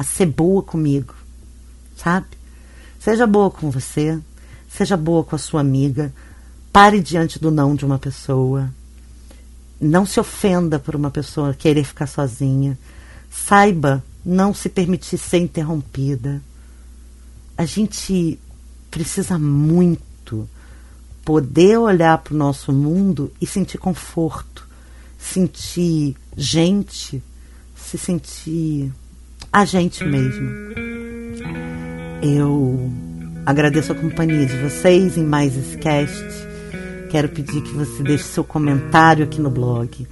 a 0.00 0.02
ser 0.02 0.24
boa 0.24 0.62
comigo, 0.62 1.14
sabe? 1.94 2.28
Seja 2.98 3.26
boa 3.26 3.50
com 3.50 3.70
você, 3.70 4.18
seja 4.66 4.96
boa 4.96 5.22
com 5.22 5.36
a 5.36 5.38
sua 5.38 5.60
amiga, 5.60 6.10
pare 6.72 7.02
diante 7.02 7.38
do 7.38 7.50
não 7.50 7.74
de 7.74 7.84
uma 7.84 7.98
pessoa. 7.98 8.72
Não 9.78 10.06
se 10.06 10.18
ofenda 10.18 10.78
por 10.78 10.96
uma 10.96 11.10
pessoa 11.10 11.52
querer 11.52 11.84
ficar 11.84 12.06
sozinha. 12.06 12.78
Saiba 13.30 14.02
não 14.24 14.54
se 14.54 14.70
permitir 14.70 15.18
ser 15.18 15.36
interrompida. 15.36 16.40
A 17.54 17.66
gente 17.66 18.40
precisa 18.90 19.38
muito 19.38 20.48
poder 21.22 21.76
olhar 21.76 22.16
para 22.16 22.32
o 22.32 22.38
nosso 22.38 22.72
mundo 22.72 23.30
e 23.38 23.46
sentir 23.46 23.76
conforto, 23.76 24.66
sentir 25.18 26.16
gente, 26.38 27.22
se 27.76 27.98
sentir 27.98 28.90
a 29.52 29.64
gente 29.64 30.04
mesmo. 30.04 30.48
Eu 32.22 32.90
agradeço 33.44 33.92
a 33.92 33.94
companhia 33.94 34.46
de 34.46 34.56
vocês 34.58 35.16
em 35.16 35.24
mais 35.24 35.56
esse 35.56 35.76
cast. 35.78 36.24
Quero 37.10 37.28
pedir 37.28 37.60
que 37.62 37.72
você 37.72 38.02
deixe 38.02 38.24
seu 38.24 38.44
comentário 38.44 39.24
aqui 39.24 39.40
no 39.40 39.50
blog. 39.50 40.06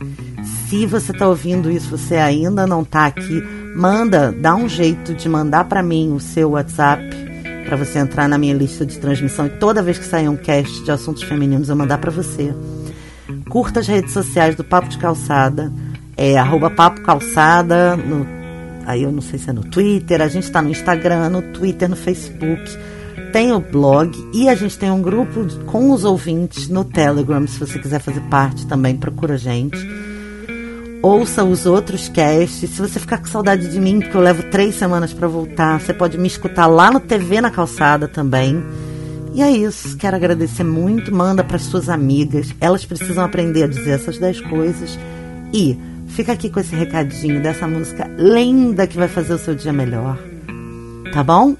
Se 0.69 0.85
você 0.87 1.13
está 1.13 1.29
ouvindo 1.29 1.71
isso, 1.71 1.97
você 1.97 2.17
ainda 2.17 2.67
não 2.67 2.83
está 2.83 3.07
aqui, 3.07 3.41
manda, 3.77 4.33
dá 4.33 4.57
um 4.57 4.69
jeito 4.69 5.15
de 5.15 5.29
mandar 5.29 5.65
para 5.65 5.83
mim 5.83 6.13
o 6.13 6.19
seu 6.19 6.51
WhatsApp 6.51 7.05
para 7.65 7.77
você 7.77 7.99
entrar 7.99 8.29
na 8.29 8.39
minha 8.39 8.55
lista 8.55 8.85
de 8.85 8.99
transmissão 8.99 9.47
e 9.47 9.51
toda 9.51 9.83
vez 9.83 9.99
que 9.99 10.05
sair 10.05 10.29
um 10.29 10.37
cast 10.37 10.83
de 10.83 10.91
assuntos 10.91 11.23
femininos 11.23 11.69
eu 11.69 11.77
mandar 11.77 11.99
para 11.99 12.11
você. 12.11 12.53
Curta 13.49 13.81
as 13.81 13.87
redes 13.87 14.13
sociais 14.13 14.57
do 14.57 14.65
Papo 14.65 14.89
de 14.89 14.99
Calçada, 14.99 15.71
é 16.17 16.37
arroba 16.37 16.71
Papo 16.71 17.03
Calçada, 17.03 17.95
no, 17.95 18.38
aí 18.89 19.03
eu 19.03 19.13
não 19.13 19.21
sei 19.21 19.39
se 19.39 19.51
é 19.51 19.53
no 19.53 19.63
Twitter, 19.63 20.21
a 20.21 20.29
gente 20.29 20.45
está 20.45 20.63
no 20.63 20.71
Instagram, 20.71 21.31
no 21.31 21.43
Twitter, 21.43 21.89
no 21.89 21.97
Facebook, 21.97 22.63
tem 23.33 23.53
o 23.53 23.61
blog 23.61 24.11
e 24.33 24.49
a 24.49 24.55
gente 24.55 24.79
tem 24.79 24.91
um 24.91 25.03
grupo 25.03 25.47
com 25.67 25.93
os 25.93 26.05
ouvintes 26.05 26.69
no 26.69 26.85
Telegram, 26.85 27.47
se 27.47 27.61
você 27.61 27.79
quiser 27.79 28.01
fazer 28.01 28.21
parte 28.23 28.67
também, 28.67 28.97
procura 28.97 29.35
a 29.35 29.39
gente 29.39 29.79
ouça 31.03 31.45
os 31.45 31.67
outros 31.67 32.09
casts. 32.09 32.71
Se 32.71 32.81
você 32.81 32.99
ficar 32.99 33.19
com 33.19 33.27
saudade 33.27 33.69
de 33.69 33.81
mim, 33.81 34.01
porque 34.01 34.17
eu 34.17 34.21
levo 34.21 34.43
três 34.45 34.75
semanas 34.75 35.13
para 35.13 35.29
voltar, 35.29 35.81
você 35.81 35.95
pode 35.95 36.19
me 36.19 36.27
escutar 36.27 36.67
lá 36.67 36.91
no 36.91 37.01
TV 37.01 37.41
na 37.41 37.51
Calçada 37.51 38.09
também. 38.09 38.63
E 39.35 39.43
é 39.43 39.51
isso. 39.51 39.97
Quero 39.97 40.17
agradecer 40.17 40.65
muito. 40.65 41.15
Manda 41.15 41.45
para 41.45 41.59
suas 41.59 41.89
amigas. 41.89 42.55
Elas 42.61 42.85
precisam 42.85 43.25
aprender 43.25 43.65
a 43.65 43.69
dizer 43.69 43.93
essas 43.93 44.19
dez 44.19 44.41
coisas. 44.41 44.99
E 45.53 45.79
fica 46.09 46.33
aqui 46.33 46.51
com 46.51 46.61
esse 46.61 46.75
recadinho 46.75 47.43
dessa 47.43 47.67
música 47.67 48.07
linda 48.19 48.87
que 48.87 48.97
vai 48.97 49.09
fazer 49.09 49.35
o 49.35 49.39
seu 49.39 49.55
dia 49.55 49.73
melhor. 49.73 50.19
Tá 51.13 51.23
bom? 51.23 51.57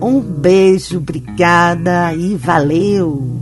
Um 0.00 0.20
beijo, 0.20 0.98
obrigada 0.98 2.12
e 2.14 2.36
valeu! 2.36 3.40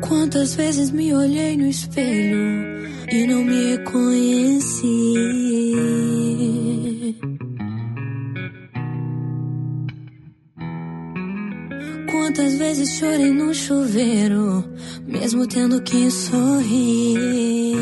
Quantas 0.00 0.54
vezes 0.54 0.90
me 0.90 1.14
olhei 1.14 1.56
no 1.56 1.66
espelho 1.66 2.88
e 3.10 3.26
não 3.26 3.44
me 3.44 3.76
reconheci. 3.76 4.88
Quantas 12.28 12.56
vezes 12.56 12.98
chorei 12.98 13.32
no 13.32 13.54
chuveiro, 13.54 14.62
mesmo 15.06 15.46
tendo 15.46 15.80
que 15.80 16.10
sorrir. 16.10 17.78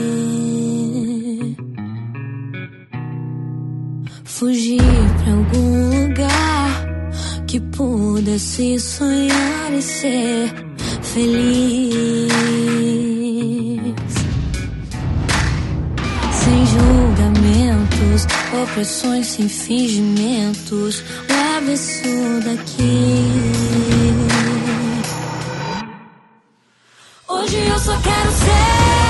Fugir 4.22 4.78
pra 5.24 5.32
algum 5.32 6.06
lugar 6.06 6.86
que 7.48 7.58
pudesse 7.58 8.78
sonhar 8.78 9.72
e 9.76 9.82
ser 9.82 10.54
feliz. 11.02 11.96
julgamentos, 16.72 18.26
opressões 18.62 19.26
sem 19.26 19.48
fingimentos. 19.48 21.02
Leve 21.28 21.72
isso 21.72 22.40
daqui. 22.44 24.05
Eu 27.76 27.80
só 27.80 27.94
quero 28.00 28.32
ser. 28.32 29.05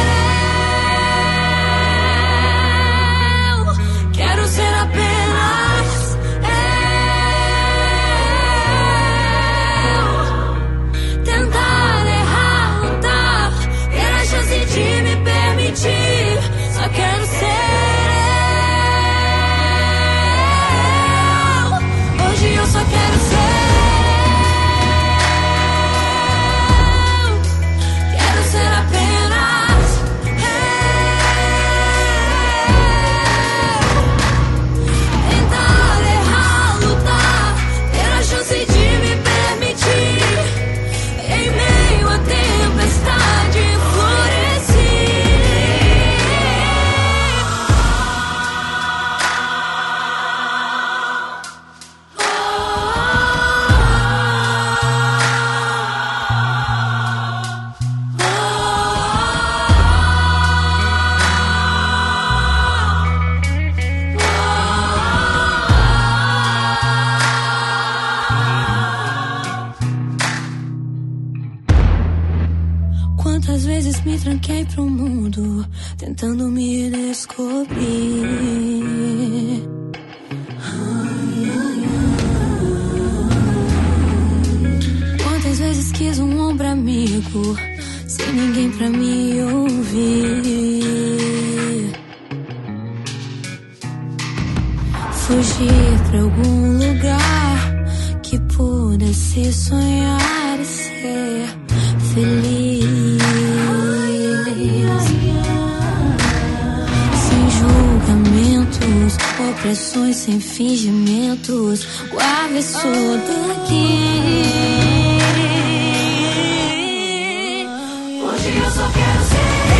i 118.78 118.92
can't 118.92 119.24
ser. 119.24 119.75